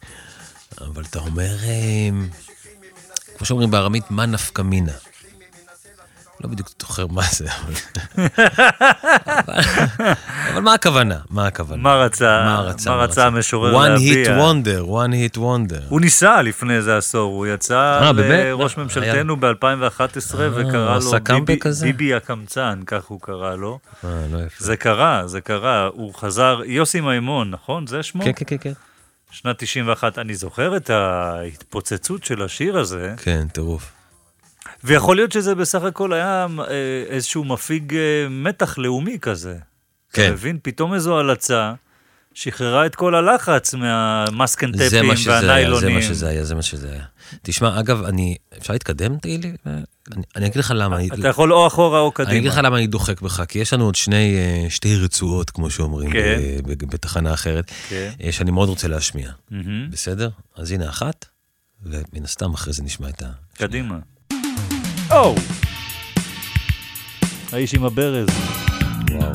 אבל 0.81 1.05
אתה 1.11 1.19
אומר, 1.19 1.57
אה, 1.65 2.09
כמו 3.39 3.47
שאומרים 3.47 3.71
בארמית, 3.71 4.05
מה 4.11 4.27
נפקא 4.27 4.63
מינה? 4.63 5.10
לא 6.41 6.49
בדיוק 6.49 6.69
זוכר 6.81 7.07
מה 7.07 7.23
זה, 7.33 7.47
אבל... 7.65 7.75
אבל- 10.53 10.61
מה 10.63 10.75
הכוונה? 10.75 11.19
מה 11.31 11.47
הכוונה? 11.47 11.83
מה 11.83 11.95
רצה, 11.95 12.43
מה 12.45 12.61
רצה? 12.61 12.91
מה 12.91 12.97
רצה 12.97 13.27
המשורר 13.27 13.85
one 13.85 13.89
להביע? 13.89 14.25
hit 14.25 14.41
wonder, 14.41 14.87
one 14.89 15.35
hit 15.35 15.39
wonder. 15.39 15.83
הוא 15.89 16.01
ניסה 16.01 16.43
לפני 16.43 16.75
איזה 16.77 16.97
עשור, 16.97 17.33
הוא 17.35 17.47
יצא 17.47 18.01
אה? 18.03 18.13
לראש 18.13 18.77
ממשלתנו 18.77 19.37
ב-2011 19.41 19.41
אה, 20.41 20.49
וקרא 20.55 20.99
לו 20.99 21.11
ביבי- 21.83 22.15
הקמצן, 22.15 22.81
כך 22.87 23.05
הוא 23.05 23.21
קרא 23.21 23.55
לו. 23.57 23.79
אה, 24.05 24.09
לא. 24.33 24.39
זה 24.59 24.77
קרה, 24.77 25.23
זה 25.27 25.41
קרה, 25.41 25.89
הוא 25.93 26.15
חזר, 26.15 26.61
יוסי 26.67 27.01
מימון, 27.01 27.51
נכון? 27.51 27.87
זה 27.87 28.03
שמו? 28.03 28.25
כן, 28.25 28.33
כן, 28.37 28.45
כן, 28.49 28.57
כן. 28.61 28.73
שנת 29.31 29.59
91, 29.59 30.19
אני 30.19 30.35
זוכר 30.35 30.77
את 30.77 30.91
ההתפוצצות 30.91 32.25
של 32.25 32.43
השיר 32.43 32.79
הזה, 32.79 33.15
כן, 33.23 33.47
טירוף. 33.53 33.93
ויכול 34.85 35.17
להיות 35.17 35.33
שזה 35.33 35.55
בסך 35.55 35.83
הכל 35.83 36.13
היה 36.13 36.47
אה, 36.59 36.65
איזשהו 37.09 37.45
מפיג 37.45 37.95
אה, 37.95 38.01
מתח 38.31 38.79
לאומי 38.79 39.19
כזה. 39.21 39.57
כן. 40.13 40.25
אתה 40.25 40.33
מבין? 40.33 40.59
פתאום 40.63 40.95
איזו 40.95 41.19
הלצה 41.19 41.75
שחררה 42.35 42.87
את 42.87 42.95
כל 42.95 43.15
הלחץ 43.15 43.75
מהמסקנטפים 43.75 45.11
היה, 45.11 45.15
זה 45.17 45.31
והניילונים. 45.31 45.95
מה 45.95 46.03
שזה 46.03 46.29
היה, 46.29 46.45
זה 46.45 46.55
מה 46.55 46.63
שזה 46.63 46.93
היה. 46.93 47.05
תשמע, 47.43 47.81
אגב, 47.81 48.03
אני, 48.05 48.37
אפשר 48.59 48.73
להתקדם, 48.73 49.19
תגיד 49.19 49.45
לי? 49.45 49.53
אני, 49.67 49.83
אני 50.37 50.47
אגיד 50.47 50.57
לך 50.59 50.73
למה. 50.77 50.97
אני- 50.97 51.09
אתה 51.09 51.29
יכול 51.29 51.53
או 51.53 51.67
אחורה 51.67 52.01
או 52.01 52.13
קדימה. 52.13 52.31
אני 52.31 52.39
אגיד 52.39 52.51
לך 52.51 52.61
למה 52.63 52.77
אני 52.77 52.87
דוחק 52.87 53.21
בך, 53.21 53.43
כי 53.49 53.59
יש 53.59 53.73
לנו 53.73 53.85
עוד 53.85 53.95
שני, 53.95 54.37
אה, 54.37 54.71
שתי 54.71 54.97
רצועות, 54.97 55.51
כמו 55.51 55.71
שאומרים, 55.71 56.13
כן. 56.13 56.39
ב- 56.67 56.73
ב- 56.73 56.91
בתחנה 56.91 57.35
אחרת, 57.35 57.71
כן. 57.89 58.11
אה, 58.25 58.33
שאני 58.33 58.51
מאוד 58.51 58.69
רוצה 58.69 58.89
להשמיע. 58.89 59.31
מהמם. 59.51 59.91
בסדר? 59.91 60.31
אז 60.57 60.73
הנה 60.73 60.89
אחת, 60.89 61.27
ומן 61.83 62.25
הסתם 62.25 62.55
אחרי 62.55 62.73
זה 62.73 62.83
נשמע 62.83 63.09
את 63.09 63.23
ה... 63.23 63.27
קדימה. 63.55 63.99
או! 65.21 65.35
האיש 67.53 67.75
עם 67.75 67.85
הברז. 67.85 68.29
וואו. 69.11 69.31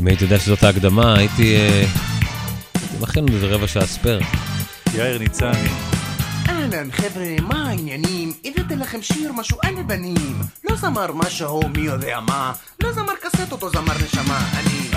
אם 0.00 0.06
הייתי 0.06 0.24
יודע 0.24 0.38
שזאת 0.38 0.62
ההקדמה, 0.62 1.14
הייתי... 1.14 1.56
אה, 1.56 1.84
הייתי 2.74 2.96
מכין 3.00 3.24
איזה 3.34 3.46
רבע 3.46 3.66
שעה 3.66 3.86
ספייר. 3.86 4.20
יאיר 4.94 5.18
ניצני. 5.18 5.89
אהלן 6.60 6.90
חבר'ה, 6.92 7.36
מה 7.42 7.68
העניינים? 7.68 8.32
הבאתי 8.44 8.76
לכם 8.76 9.02
שיר 9.02 9.32
משהו 9.32 9.58
על 9.62 9.78
הבנים. 9.78 10.36
לא 10.70 10.76
זמר 10.76 11.12
משהו 11.12 11.68
מי 11.68 11.80
יודע 11.80 12.20
מה. 12.20 12.52
לא 12.82 12.92
זמר 12.92 13.14
קסטות 13.22 13.62
או 13.62 13.70
זמר 13.70 13.94
נשמה 14.04 14.50
אני 14.58 14.90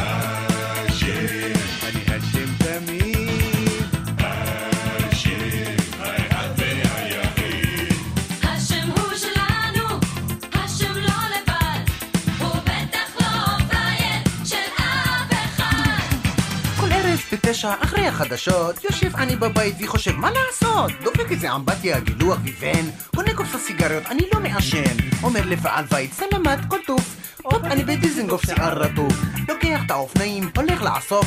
בתשע 17.45 17.73
אחרי 17.79 18.07
החדשות 18.07 18.83
יושב 18.83 19.15
אני 19.15 19.35
בבית 19.35 19.75
וחושב 19.79 20.15
מה 20.15 20.29
לעשות? 20.31 20.91
דופק 21.03 21.31
איזה 21.31 21.55
אמבטיה 21.55 21.99
גילוח 21.99 22.37
ויבן 22.43 22.89
קונה 23.15 23.33
קופסה 23.33 23.57
סיגריות 23.57 24.03
אני 24.05 24.21
לא 24.33 24.39
מעשן. 24.39 24.97
אומר 25.23 25.41
לבעל 25.45 25.85
בית 25.85 26.13
סלמת 26.13 26.59
כל 26.67 26.77
טוב. 26.87 27.15
הופ 27.43 27.63
אני 27.63 27.83
בדיזנגוף 27.83 28.45
שיער 28.45 28.77
רטוב. 28.77 29.11
לוקח 29.49 29.81
את 29.85 29.91
האופניים 29.91 30.49
הולך 30.57 30.81
לאסוף. 30.81 31.25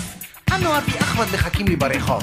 הנוער 0.50 0.80
ואחמד 0.92 1.26
מחכים 1.34 1.68
לי 1.68 1.76
ברחוב. 1.76 2.22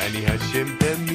אני 0.00 0.26
השם 0.26 0.76
תמיד 0.78 1.11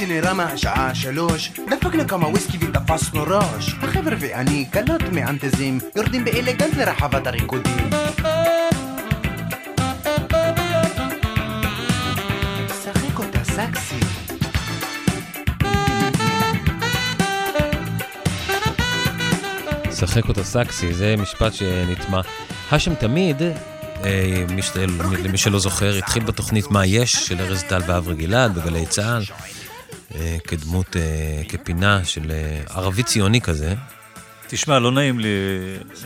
הולכים 0.00 0.18
לסינרמה 0.18 0.44
השעה 0.44 0.94
שלוש. 0.94 1.50
דפקנו 1.70 2.08
כמה 2.08 2.28
וויסקי 2.28 2.58
ותפסנו 2.60 3.22
ראש 3.22 3.74
החבר'ה 3.82 4.16
ואני 4.20 4.64
קלות 4.70 5.02
מאנטזים 5.12 5.78
יורדים 5.96 6.24
באלגנט 6.24 6.76
לרחבת 6.76 7.26
הריקודים. 7.26 7.90
שחק 12.82 13.18
אותה 13.18 13.44
סקסי. 13.44 14.00
שחק 19.96 20.28
אותה 20.28 20.44
סקסי, 20.44 20.94
זה 20.94 21.14
משפט 21.18 21.54
שנטמע. 21.54 22.20
האשם 22.70 22.94
תמיד, 22.94 23.42
אה, 24.04 24.44
מי 24.48 24.62
למי 25.24 25.38
שלא 25.38 25.58
זוכר, 25.58 25.96
התחיל 25.96 26.22
בתוכנית 26.24 26.70
מה 26.70 26.86
יש 26.86 27.12
של 27.12 27.40
ארז 27.40 27.62
טל 27.62 27.80
ואברי 27.86 28.14
גלעד 28.14 28.54
בגלי 28.54 28.86
צה"ל, 28.86 29.22
כדמות, 30.46 30.96
אה, 30.96 31.42
כפינה 31.48 32.04
של 32.04 32.30
אה, 32.30 32.60
ערבי 32.74 33.02
ציוני 33.02 33.40
כזה. 33.40 33.74
תשמע, 34.46 34.78
לא 34.78 34.92
נעים 34.92 35.18
לי... 35.18 35.28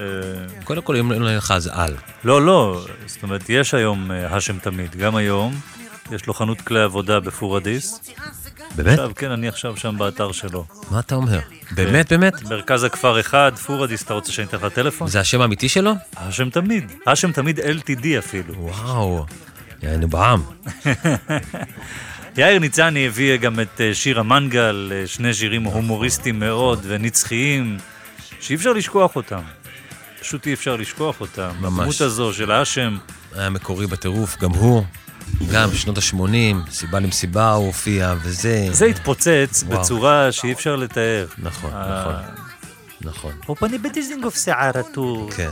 אה, 0.01 0.05
קודם 0.65 0.83
כל, 0.83 0.97
אם 0.97 1.13
לא 1.13 1.19
נהיה 1.19 1.37
לך 1.37 1.51
אז 1.51 1.71
על. 1.73 1.95
לא, 2.25 2.47
לא, 2.47 2.87
זאת 3.07 3.23
אומרת, 3.23 3.45
יש 3.49 3.75
היום 3.75 4.11
אה, 4.11 4.35
האשם 4.35 4.59
תמיד, 4.59 4.97
גם 4.97 5.17
היום. 5.17 5.55
יש 6.13 6.27
לו 6.27 6.35
חנות 6.35 6.61
כלי 6.61 6.81
עבודה 6.81 7.21
בפורדיס. 7.21 8.01
באמת? 8.77 8.99
עכשיו, 8.99 9.11
כן, 9.17 9.31
אני 9.31 9.49
עכשיו 9.49 9.77
שם 9.77 9.99
באתר 9.99 10.33
שלו. 10.33 10.65
מה 10.91 11.01
אתה 11.01 11.15
אומר? 11.15 11.41
באמת, 11.71 12.13
באמת? 12.13 12.43
מרכז 12.43 12.85
הכפר 12.85 13.21
אחד, 13.21 13.53
פורדיס, 13.67 14.03
אתה 14.03 14.15
רוצה 14.15 14.33
שאני 14.33 14.47
אתן 14.47 14.57
לך 14.57 14.65
טלפון? 14.73 15.09
זה 15.09 15.21
השם 15.21 15.41
האמיתי 15.41 15.69
שלו? 15.69 15.93
האשם 16.17 16.51
תמיד. 16.51 16.93
האשם 17.07 17.33
תמיד 17.33 17.61
LTD 17.61 18.07
אפילו. 18.19 18.55
וואו, 18.59 19.27
יענו 19.83 20.09
בעם. 20.09 20.43
יאיר 22.37 22.59
ניצני 22.59 23.07
הביא 23.07 23.37
גם 23.37 23.61
את 23.61 23.80
אה, 23.80 23.95
שיר 23.95 24.20
המנגל, 24.20 24.93
אה, 24.95 25.07
שני 25.07 25.35
שירים 25.35 25.64
הומוריסטיים 25.64 26.39
מאוד 26.39 26.80
ונצחיים, 26.82 27.78
שאי 28.41 28.55
אפשר 28.55 28.72
לשכוח 28.72 29.16
אותם. 29.16 29.41
פשוט 30.20 30.47
אי 30.47 30.53
אפשר 30.53 30.76
לשכוח 30.76 31.20
אותם. 31.20 31.51
ממש. 31.61 31.78
הדמות 31.78 32.01
הזו 32.01 32.32
של 32.32 32.51
האשם, 32.51 32.97
היה 33.35 33.51
מקורי 33.51 33.87
בטירוף, 33.87 34.39
גם 34.39 34.51
הוא. 34.51 34.85
גם 35.53 35.70
בשנות 35.70 35.99
ה-80, 35.99 36.70
סיבה 36.70 37.01
למסיבה 37.01 37.53
הוא 37.53 37.66
הופיע, 37.66 38.14
וזה... 38.22 38.68
זה 38.70 38.85
התפוצץ 38.85 39.64
וואו. 39.66 39.80
בצורה 39.80 40.32
שאי 40.32 40.53
אפשר 40.53 40.76
לתאר. 40.76 41.26
נכון, 41.39 41.70
אה, 41.72 42.01
נכון. 42.01 42.14
נכון. 43.01 43.32
פופני 43.47 43.78
בדיזינגוף 43.78 44.45
שערתו. 44.45 45.28
כן. 45.37 45.51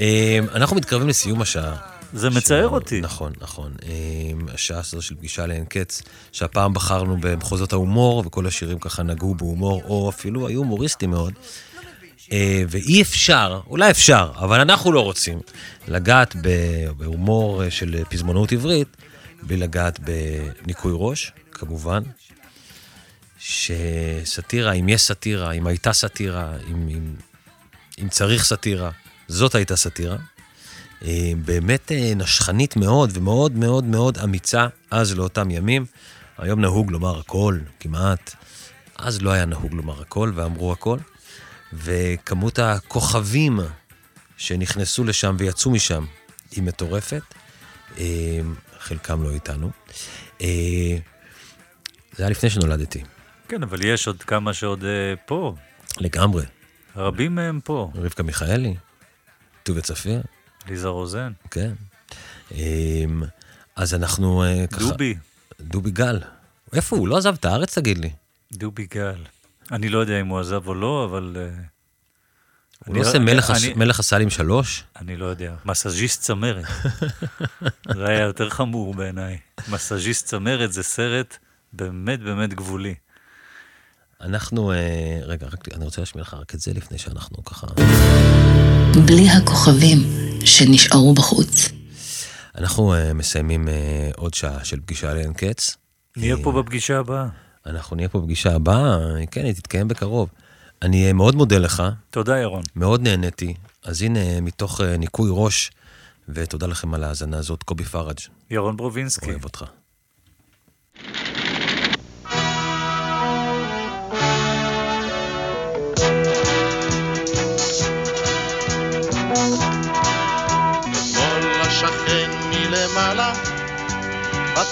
אה, 0.00 0.38
אנחנו 0.54 0.76
מתקרבים 0.76 1.08
לסיום 1.08 1.42
השעה. 1.42 1.95
זה 2.12 2.30
מצער 2.30 2.68
אותי. 2.68 3.00
נכון, 3.00 3.32
נכון. 3.40 3.72
אה, 3.82 4.54
השעה 4.54 4.78
הזו 4.78 5.02
של 5.02 5.14
פגישה 5.14 5.46
לאין 5.46 5.64
קץ, 5.64 6.02
שהפעם 6.32 6.74
בחרנו 6.74 7.16
במחוזות 7.20 7.72
ההומור, 7.72 8.22
וכל 8.26 8.46
השירים 8.46 8.78
ככה 8.78 9.02
נגעו 9.02 9.34
בהומור, 9.34 9.82
או 9.84 10.10
אפילו 10.10 10.48
היו 10.48 10.58
הומוריסטים 10.58 11.10
מאוד. 11.10 11.32
אה, 12.32 12.62
ואי 12.68 13.02
אפשר, 13.02 13.60
אולי 13.66 13.90
אפשר, 13.90 14.32
אבל 14.36 14.60
אנחנו 14.60 14.92
לא 14.92 15.00
רוצים, 15.00 15.38
לגעת 15.88 16.36
בהומור 16.96 17.64
אה, 17.64 17.70
של 17.70 18.04
פזמונאות 18.08 18.52
עברית, 18.52 18.88
בלי 19.42 19.56
לגעת 19.56 20.00
בניקוי 20.00 20.92
ראש, 20.94 21.32
כמובן. 21.52 22.02
שסאטירה, 23.38 24.72
אם 24.72 24.88
יש 24.88 25.02
סאטירה, 25.02 25.52
אם 25.52 25.66
הייתה 25.66 25.92
סאטירה, 25.92 26.52
אם, 26.70 26.88
אם, 26.88 27.14
אם 28.02 28.08
צריך 28.08 28.44
סאטירה, 28.44 28.90
זאת 29.28 29.54
הייתה 29.54 29.76
סאטירה. 29.76 30.16
אה, 31.04 31.32
באמת 31.44 31.92
אה, 31.92 32.12
נשכנית 32.16 32.76
מאוד 32.76 33.16
ומאוד 33.16 33.52
מאוד 33.52 33.84
מאוד 33.84 34.18
אמיצה 34.18 34.66
אז 34.90 35.14
לאותם 35.14 35.50
ימים. 35.50 35.86
היום 36.38 36.60
נהוג 36.60 36.90
לומר 36.90 37.18
הכל, 37.18 37.58
כמעט. 37.80 38.34
אז 38.98 39.22
לא 39.22 39.30
היה 39.30 39.44
נהוג 39.44 39.74
לומר 39.74 40.02
הכל 40.02 40.32
ואמרו 40.34 40.72
הכל. 40.72 40.98
וכמות 41.72 42.58
הכוכבים 42.58 43.60
שנכנסו 44.36 45.04
לשם 45.04 45.36
ויצאו 45.38 45.70
משם 45.70 46.04
היא 46.50 46.62
מטורפת. 46.62 47.22
אה, 47.98 48.04
חלקם 48.78 49.22
לא 49.22 49.30
איתנו. 49.30 49.70
זה 52.12 52.22
היה 52.22 52.28
לפני 52.28 52.50
שנולדתי. 52.50 53.02
כן, 53.48 53.62
אבל 53.62 53.84
יש 53.84 54.06
עוד 54.06 54.22
כמה 54.22 54.54
שעוד 54.54 54.84
פה. 55.26 55.54
לגמרי. 55.98 56.44
רבים 56.96 57.34
מהם 57.34 57.60
פה. 57.64 57.90
רבקה 57.94 58.22
מיכאלי, 58.22 58.74
טוביה 59.62 59.82
צפיר. 59.82 60.22
ליזה 60.68 60.88
רוזן. 60.88 61.32
כן. 61.50 61.72
אמ, 62.52 63.22
אז 63.76 63.94
אנחנו 63.94 64.42
אה, 64.44 64.66
ככה... 64.66 64.78
דובי. 64.80 65.14
דובי 65.60 65.90
גל. 65.90 66.20
איפה 66.72 66.96
הוא? 66.96 67.08
לא 67.08 67.16
עזב 67.16 67.34
את 67.34 67.44
הארץ, 67.44 67.78
תגיד 67.78 67.98
לי. 67.98 68.10
דובי 68.52 68.86
גל. 68.94 69.24
אני 69.72 69.88
לא 69.88 69.98
יודע 69.98 70.20
אם 70.20 70.26
הוא 70.26 70.38
עזב 70.40 70.66
או 70.66 70.74
לא, 70.74 71.04
אבל... 71.10 71.36
אה, 71.40 71.62
אני 72.88 72.94
לא- 73.00 73.08
עושה 73.08 73.18
מלך 73.18 73.50
הש- 73.50 73.64
אני- 73.64 73.74
מלך 73.74 73.98
הסלים 74.00 74.30
שלוש. 74.30 74.84
אני 74.96 75.16
לא 75.16 75.26
יודע. 75.26 75.54
מסאז'יסט 75.64 76.20
צמרת. 76.22 76.64
זה 77.96 78.06
היה 78.08 78.20
יותר 78.20 78.50
חמור 78.50 78.94
בעיניי. 78.94 79.38
מסאז'יסט 79.68 80.26
צמרת 80.26 80.72
זה 80.72 80.82
סרט 80.82 81.36
באמת 81.72 82.20
באמת 82.20 82.54
גבולי. 82.54 82.94
אנחנו, 84.20 84.72
אה, 84.72 85.18
רגע, 85.22 85.46
רק 85.46 85.68
אני 85.74 85.84
רוצה 85.84 86.00
להשמיע 86.00 86.22
לך 86.22 86.34
רק 86.34 86.54
את 86.54 86.60
זה 86.60 86.72
לפני 86.72 86.98
שאנחנו 86.98 87.44
ככה... 87.44 87.66
בלי 89.06 89.30
הכוכבים 89.30 89.98
שנשארו 90.44 91.14
בחוץ. 91.14 91.68
אנחנו 92.58 92.94
אה, 92.94 93.12
מסיימים 93.12 93.68
אה, 93.68 94.10
עוד 94.16 94.34
שעה 94.34 94.64
של 94.64 94.80
פגישה 94.80 95.14
לאין 95.14 95.32
קץ. 95.32 95.76
נהיה 96.16 96.36
פה 96.42 96.52
בפגישה 96.52 96.98
הבאה. 96.98 97.28
אנחנו 97.66 97.96
נהיה 97.96 98.08
פה 98.08 98.20
בפגישה 98.20 98.54
הבאה, 98.54 98.98
אה, 98.98 99.26
כן, 99.30 99.44
היא 99.44 99.54
תתקיים 99.54 99.88
בקרוב. 99.88 100.28
אני 100.82 101.12
מאוד 101.12 101.34
מודה 101.34 101.58
לך. 101.58 101.82
תודה, 102.10 102.38
ירון. 102.38 102.62
מאוד 102.76 103.02
נהניתי. 103.02 103.54
אז 103.84 104.02
הנה, 104.02 104.40
מתוך 104.40 104.80
ניקוי 104.80 105.30
ראש 105.32 105.70
ותודה 106.28 106.66
לכם 106.66 106.94
על 106.94 107.04
ההאזנה 107.04 107.38
הזאת, 107.38 107.62
קובי 107.62 107.84
פראג'. 107.84 108.18
ירון 108.50 108.76
ברובינסקי. 108.76 109.30
אוהב 109.30 109.44
אותך. 109.44 109.64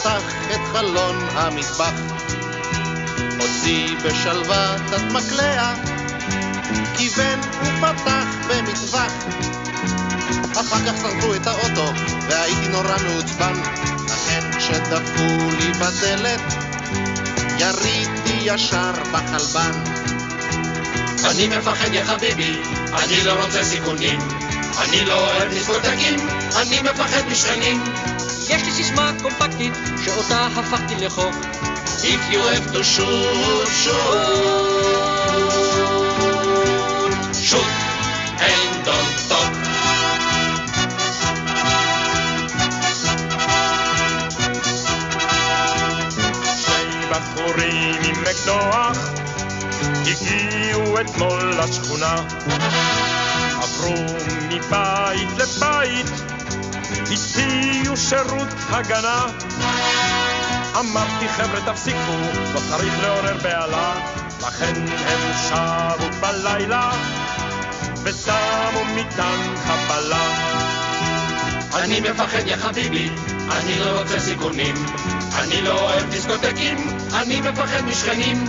פתח 0.05 0.23
את 0.55 0.61
חלון 0.73 1.17
המטבח. 1.33 1.93
הוציא 3.41 3.97
בשלווה 4.05 4.77
קצת 4.87 5.03
מקלע 5.11 5.75
כיוון 6.97 7.41
ופתח 7.41 8.27
במטווח. 8.49 9.13
אחר 10.61 10.79
כך 10.87 10.97
שרפו 11.03 11.35
את 11.35 11.47
האוטו 11.47 11.93
והייתי 12.29 12.69
נורא 12.69 12.97
מעוצבן 13.09 13.53
לכן 14.07 14.51
כשדפקו 14.59 15.51
לי 15.59 15.73
בדלת 15.73 16.41
יריתי 17.59 18.39
ישר 18.43 18.93
בחלבן. 19.13 19.73
אני 21.31 21.49
מפחד 21.49 21.93
יא 21.93 22.05
חביבי, 22.05 22.63
אני 22.93 23.25
לא 23.25 23.45
רוצה 23.45 23.65
סיכונים. 23.65 24.21
אני 24.79 25.05
לא 25.05 25.15
אוהב 25.15 25.49
דיסקוטקים, 25.49 26.21
אני 26.57 26.81
מפחד 26.83 27.29
משכנים. 27.31 27.85
יש 28.49 28.63
לי 28.63 28.71
סיסמה 28.73 29.13
קומפקטית 29.23 29.73
שאותה 30.05 30.47
הפכתי 30.47 30.95
לחוק. 31.05 31.35
If 32.03 32.33
you 32.33 32.41
have 32.53 32.73
to 32.75 32.83
shoot, 32.85 33.69
shoot. 33.83 34.65
Shoot 37.49 37.73
and 38.49 38.85
don't 38.87 39.17
talk. 39.31 39.55
שני 46.57 47.07
בחורים 47.11 48.03
עם 48.05 48.23
מקדוח 48.23 48.99
הגיעו 50.07 51.01
אתמול 51.01 51.55
לשכונה 51.59 52.15
עברו 53.85 54.17
מבית 54.49 55.29
לבית 55.39 56.07
הציעו 57.13 57.97
שירות 57.97 58.49
הגנה. 58.71 59.27
אמרתי 60.81 61.29
חבר'ה 61.29 61.73
תפסיקו, 61.73 62.19
לא 62.55 62.61
צריך 62.69 62.95
לעורר 63.03 63.37
בהלה. 63.43 63.95
לכן 64.41 64.75
הם 65.07 65.33
שבו 65.49 66.21
בלילה 66.21 66.91
ושמו 68.05 68.85
מטען 68.97 69.57
חבלה 69.57 70.74
אני 71.75 72.01
מפחד 72.01 72.47
יא 72.47 72.57
חביבי, 72.57 73.11
אני 73.51 73.79
לא 73.79 74.01
רוצה 74.01 74.21
סיכונים. 74.21 74.75
אני 75.39 75.63
לא 75.63 75.81
אוהב 75.81 76.11
דיסקוטקים, 76.11 76.77
אני 77.13 77.41
מפחד 77.41 77.85
משכנים. 77.85 78.45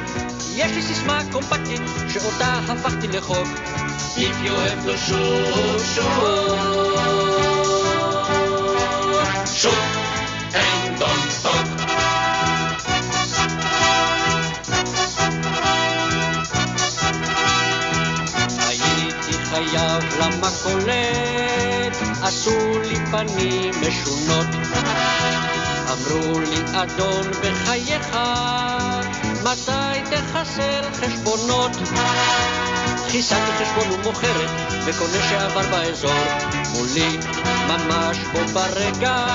יש 0.55 0.71
לי 0.71 0.81
סיסמה 0.81 1.19
קומפקטית 1.31 1.81
שאותה 2.09 2.59
הפכתי 2.69 3.07
לחוק. 3.07 3.47
If 4.17 4.35
you 4.45 4.55
have 4.65 4.81
to 4.85 4.95
shoot, 5.05 5.81
shoot. 5.93 6.85
Shoot 9.61 9.85
and 10.53 10.99
don't 10.99 11.29
talk. 11.43 11.67
הייתי 18.67 19.33
חייב 19.49 20.03
למכולת, 20.19 21.34
עשו 22.21 22.79
לי 22.79 22.95
פנים 23.11 23.73
משונות. 23.87 24.47
אמרו 25.91 26.39
לי, 26.39 26.61
אדון, 26.73 27.31
בחייך, 27.31 28.17
מתי 29.43 30.15
תחסר 30.15 30.81
חשבונות? 30.93 31.71
חיסלתי 33.11 33.51
חשבון 33.51 33.91
ומוכרת, 33.91 34.49
וקונה 34.85 35.21
שעבר 35.29 35.69
באזור, 35.71 36.23
מולי, 36.73 37.17
ממש 37.67 38.17
בו 38.33 38.39
ברגע, 38.53 39.25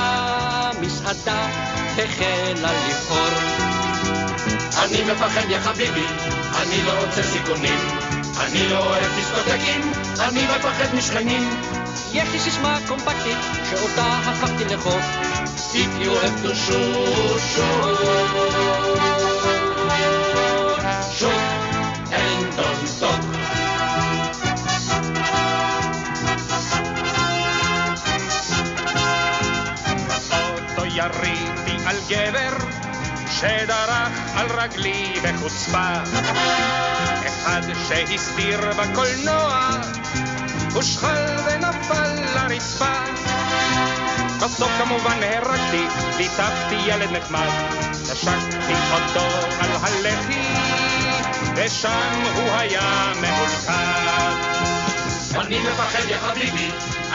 מסעדה 0.81 1.47
החלה 1.93 2.72
לפעור. 2.89 3.70
אני 4.85 5.12
מפחד 5.12 5.51
יא 5.51 5.59
חביבי, 5.59 6.07
אני 6.62 6.83
לא 6.85 6.93
רוצה 7.05 7.22
סיכונים. 7.22 8.19
אני 8.41 8.68
לא 8.68 8.78
אוהב 8.78 9.14
דיסקוטקים, 9.14 9.93
אני 10.20 10.45
מפחד 10.45 10.95
משכנים. 10.95 11.51
יש 12.12 12.28
לי 12.32 12.38
סיסמה 12.41 12.78
קומפקטית 12.88 13.36
שאותה 13.70 14.07
הפכתי 14.07 14.64
לחוק. 14.64 15.01
If 15.72 16.05
you 16.05 16.12
have 16.22 16.43
to 16.45 16.55
shoot, 16.55 17.41
shoot. 17.53 17.99
Shoot 21.18 21.43
and 22.20 22.57
don't 22.57 23.01
talk. 23.01 23.24
באוטו 30.30 30.86
יריתי 30.86 31.76
על 31.86 31.97
גבר 32.09 32.57
שדרך 33.41 34.12
על 34.34 34.47
רגלי 34.61 35.20
בחוצפה. 35.22 35.88
אחד 37.26 37.62
שהסתיר 37.88 38.61
בקולנוע 38.72 39.70
הושחל 40.74 41.36
ונפל 41.47 42.11
לרצפה. 42.34 42.95
בסוף 44.41 44.70
כמובן 44.78 45.20
נהרגתי, 45.20 45.84
ליטפתי 46.16 46.76
ילד 46.86 47.11
נחמד. 47.16 47.51
נשקתי 48.12 48.74
אותו 48.93 49.26
על 49.61 49.70
הלחי 49.82 50.43
ושם 51.57 52.22
הוא 52.36 52.51
היה 52.57 53.12
ממולכד 53.16 54.49
אני 55.41 55.59
מפחד 55.59 56.09
יא 56.09 56.18
חביבי, 56.18 56.70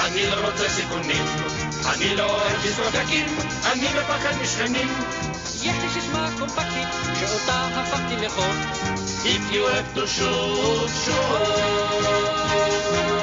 אני 0.05 0.30
לא 0.30 0.47
רוצה 0.47 0.69
סיכונים. 0.69 1.26
אני 1.93 2.15
לא 2.15 2.23
אוהב 2.23 2.61
דיסקוטקים, 2.61 3.26
אני 3.71 3.88
מפחד 3.88 4.41
משכנים. 4.41 4.88
יש 5.61 5.76
לי 5.82 5.89
סיסמה 5.93 6.30
קומפקטית 6.39 6.88
שאותה 7.19 7.67
הפכתי 7.71 8.26
לחוק. 8.26 8.55
If 9.26 9.53
you 9.53 9.63
have 9.73 9.97
to 9.97 10.07
shoot. 10.07 10.89
Shoot 11.05 13.14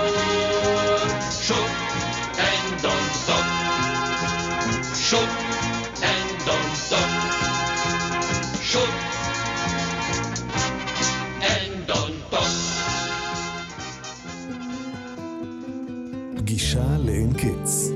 פגישה 16.73 16.99
לאין 16.99 17.33
קץ. 17.33 17.91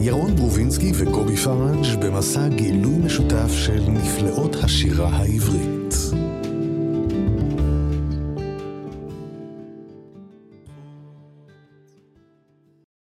ירון 0.00 0.36
ברובינסקי 0.36 0.92
וקובי 0.94 1.36
פראג' 1.36 2.04
במסע 2.04 2.48
גילוי 2.48 2.98
משותף 3.04 3.52
של 3.52 3.80
נפלאות 3.88 4.56
השירה 4.64 5.08
העברית. 5.08 5.81